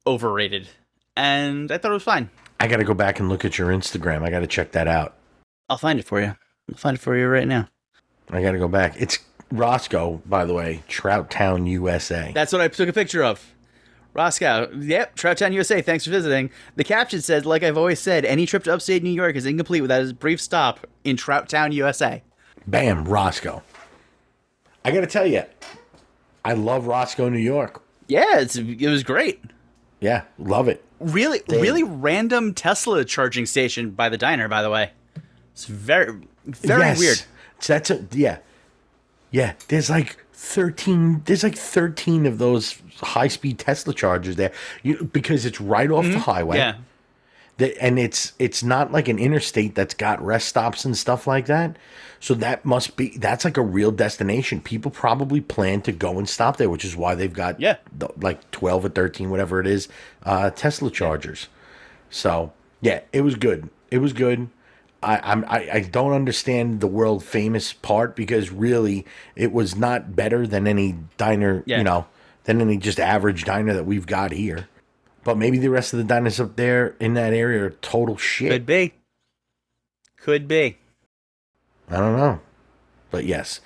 [0.07, 0.67] overrated,
[1.15, 2.31] and I thought it was fine.
[2.59, 4.23] I got to go back and look at your Instagram.
[4.23, 5.15] I got to check that out.
[5.69, 6.35] I'll find it for you.
[6.69, 7.67] I'll find it for you right now.
[8.29, 8.95] I got to go back.
[8.99, 9.19] It's
[9.51, 12.31] Roscoe, by the way, Trout Town, USA.
[12.33, 13.50] That's what I took a picture of.
[14.13, 14.69] Roscoe.
[14.77, 15.81] Yep, Trout Town, USA.
[15.81, 16.49] Thanks for visiting.
[16.75, 19.81] The caption says, like I've always said, any trip to upstate New York is incomplete
[19.81, 22.21] without a brief stop in Trout Town, USA.
[22.67, 23.63] Bam, Roscoe.
[24.83, 25.43] I got to tell you,
[26.43, 27.81] I love Roscoe, New York.
[28.07, 29.41] Yeah, it's, it was great.
[29.99, 30.83] Yeah, love it.
[30.99, 31.61] Really, Damn.
[31.61, 34.91] really random Tesla charging station by the diner, by the way.
[35.53, 36.99] It's very, very Yes.
[36.99, 37.17] weird.
[37.59, 38.39] So that's a yeah,
[39.29, 39.53] yeah.
[39.67, 41.21] There's like thirteen.
[41.25, 44.51] There's like thirteen of those high speed Tesla chargers there,
[44.83, 46.57] you, because it's right off the highway.
[46.57, 46.75] Yeah.
[47.57, 51.45] The- and it's it's not like an interstate that's got rest stops and stuff like
[51.47, 51.75] that.
[52.19, 54.61] So that must be that's like a real destination.
[54.61, 57.77] People probably plan to go and stop there, which is why they've got Yeah.
[57.97, 59.87] the, like twelve or thirteen, whatever it is,
[60.23, 61.47] uh, Tesla chargers.
[62.09, 63.69] So yeah, it was good.
[63.89, 64.49] It was good.
[65.03, 70.15] I, I'm I, I don't understand the world famous part because really it was not
[70.15, 71.79] better than any diner, Yeah.
[71.79, 72.05] you know,
[72.45, 74.67] than any just average diner that we've got here.
[75.23, 78.51] But maybe the rest of the diners up there in that area are total shit.
[78.51, 78.93] Could be.
[80.17, 80.77] Could be.
[81.89, 82.39] I don't know.
[83.11, 83.61] But yes.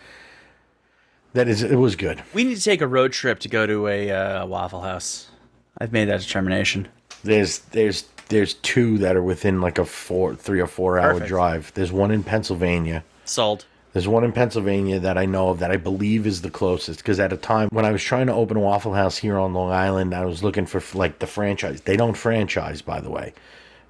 [1.34, 2.24] That is it was good.
[2.34, 5.30] We need to take a road trip to go to a uh, Waffle House.
[5.78, 6.88] I've made that determination.
[7.24, 11.30] There's there's there's two that are within like a four three or four hour Perfect.
[11.30, 11.72] drive.
[11.74, 13.04] There's one in Pennsylvania.
[13.26, 13.66] Sold.
[13.96, 17.00] There's one in Pennsylvania that I know of that I believe is the closest.
[17.00, 19.54] Because at a time when I was trying to open a Waffle House here on
[19.54, 21.80] Long Island, I was looking for like the franchise.
[21.80, 23.34] They don't franchise, by the way.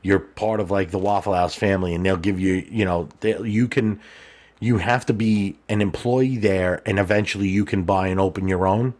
[0.03, 3.35] You're part of like the Waffle House family, and they'll give you, you know, they,
[3.39, 3.99] you can,
[4.59, 8.67] you have to be an employee there, and eventually you can buy and open your
[8.67, 8.93] own.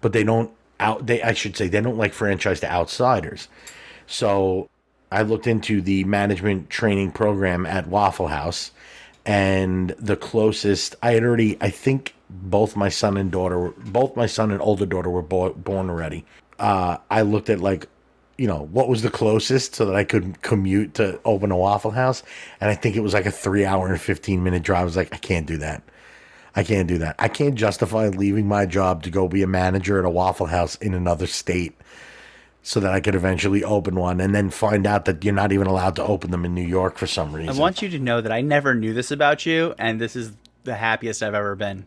[0.00, 1.08] But they don't out.
[1.08, 3.48] They I should say they don't like franchise to outsiders.
[4.06, 4.70] So
[5.10, 8.70] I looked into the management training program at Waffle House,
[9.24, 14.26] and the closest I had already, I think both my son and daughter, both my
[14.26, 16.24] son and older daughter were bo- born already.
[16.58, 17.88] Uh, I looked at like,
[18.38, 21.90] you know, what was the closest so that I could commute to open a Waffle
[21.90, 22.22] House,
[22.60, 24.80] and I think it was like a three hour and fifteen minute drive.
[24.80, 25.82] I was like, I can't do that.
[26.56, 27.16] I can't do that.
[27.18, 30.76] I can't justify leaving my job to go be a manager at a Waffle House
[30.76, 31.74] in another state
[32.62, 35.66] so that I could eventually open one and then find out that you're not even
[35.66, 37.54] allowed to open them in New York for some reason.
[37.54, 40.32] I want you to know that I never knew this about you, and this is
[40.64, 41.84] the happiest I've ever been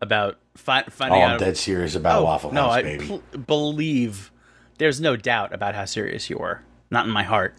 [0.00, 4.30] about fi- oh, finding I'm dead serious about oh, Waffle no, House, I pl- believe
[4.78, 6.60] there's no doubt about how serious you were.
[6.90, 7.56] Not in my heart,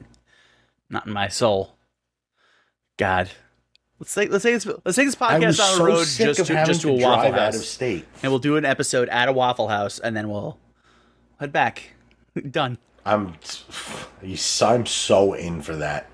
[0.89, 1.75] not in my soul.
[2.97, 3.29] God,
[3.99, 6.81] let's take let's take this let's take this podcast on so road just to just
[6.81, 8.05] to to a Waffle House, out of state.
[8.21, 10.59] and we'll do an episode at a Waffle House, and then we'll
[11.39, 11.91] head back.
[12.51, 12.77] Done.
[13.05, 13.35] I'm,
[14.61, 16.09] I'm so in for that.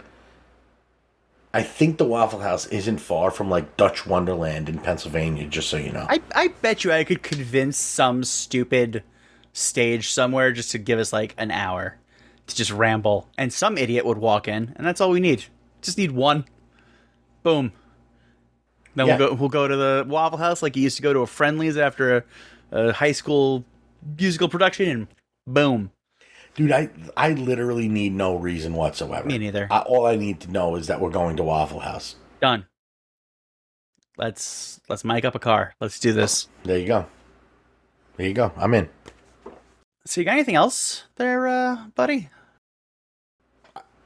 [1.56, 5.46] I think the Waffle House isn't far from like Dutch Wonderland in Pennsylvania.
[5.48, 6.08] Just so you know.
[6.10, 9.04] I I bet you I could convince some stupid
[9.54, 11.98] stage somewhere just to give us like an hour
[12.48, 15.46] to just ramble, and some idiot would walk in, and that's all we need.
[15.84, 16.46] Just need one.
[17.44, 17.72] Boom.
[18.96, 19.18] Then Yeah.
[19.18, 21.28] we'll go we'll go to the Waffle House like you used to go to a
[21.28, 22.24] Friendly's after a,
[22.72, 23.64] a high school
[24.18, 25.08] musical production, and
[25.46, 25.92] boom.
[26.56, 29.28] Dude, I I literally need no reason whatsoever.
[29.28, 29.68] Me neither.
[29.72, 32.16] I, all I need to know is that we're going to Waffle House.
[32.42, 32.68] Done.
[34.18, 35.74] Let's let's mic up a car.
[35.80, 36.48] Let's do this.
[36.64, 37.06] There you go.
[38.18, 38.52] There you go.
[38.56, 38.90] I'm in.
[40.06, 42.30] So you got anything else there, uh, buddy?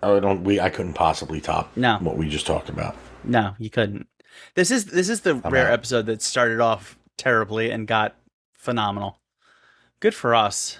[0.02, 0.44] Oh, I don't.
[0.44, 1.98] We I couldn't possibly top No.
[2.00, 2.96] what we just talked about.
[3.24, 4.08] No, you couldn't.
[4.56, 5.74] This is this is the I'm rare out.
[5.74, 8.16] episode that started off terribly and got
[8.54, 9.20] phenomenal.
[10.00, 10.78] Good for us.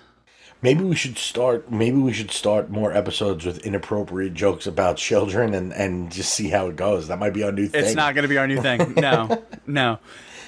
[0.62, 1.72] Maybe we should start.
[1.72, 6.50] Maybe we should start more episodes with inappropriate jokes about children and and just see
[6.50, 7.08] how it goes.
[7.10, 7.84] That might be our new thing.
[7.86, 8.94] It's not going to be our new thing.
[8.98, 10.00] No, no.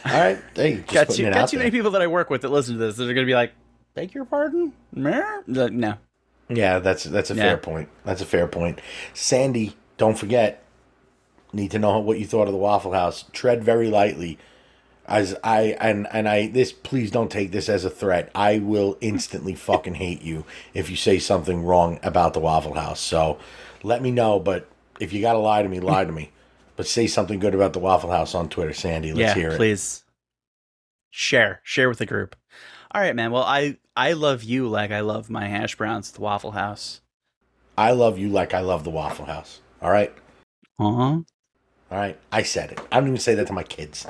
[0.06, 0.40] All right.
[0.56, 1.66] Hey, just Got it got too there.
[1.66, 3.36] many people that I work with that listen to this that are going to be
[3.36, 3.52] like,
[3.94, 5.96] "Beg your pardon, Meh?" Like, No,
[6.48, 7.44] Yeah, that's that's a Yeah.
[7.44, 7.90] fair point.
[8.06, 8.80] That's a fair point.
[9.14, 10.64] Sandy, don't forget.
[11.54, 13.26] Need to know what you thought of the Waffle House.
[13.34, 14.38] Tread very lightly.
[15.10, 18.30] As I and and I this please don't take this as a threat.
[18.36, 23.02] I will instantly fucking hate you if you say something wrong about the Waffle House.
[23.02, 23.40] So
[23.84, 26.32] let me know, but if you gotta lie to me, lie to me.
[26.76, 29.12] But say something good about the Waffle House on Twitter, Sandy.
[29.12, 29.58] Let's yeah, hear it.
[29.58, 30.06] please
[31.10, 32.36] share, share with the group.
[32.92, 33.32] All right, man.
[33.32, 37.02] Well, I I love you like I love my hash browns at the Waffle House.
[37.78, 39.62] I love you like I love the Waffle House.
[39.82, 40.14] All right?
[40.78, 41.20] Uh huh.
[41.92, 42.18] All right.
[42.32, 42.80] I said it.
[42.92, 44.06] I don't even say that to my kids.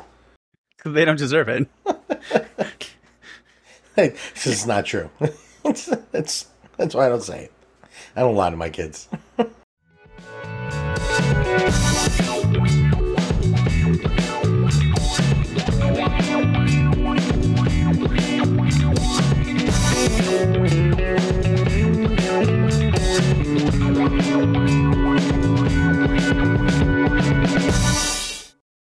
[0.86, 1.68] They don't deserve it.
[3.96, 5.10] this is not true.
[5.64, 6.46] that's
[6.94, 7.52] why I don't say it.
[8.16, 9.10] I don't lie to my kids.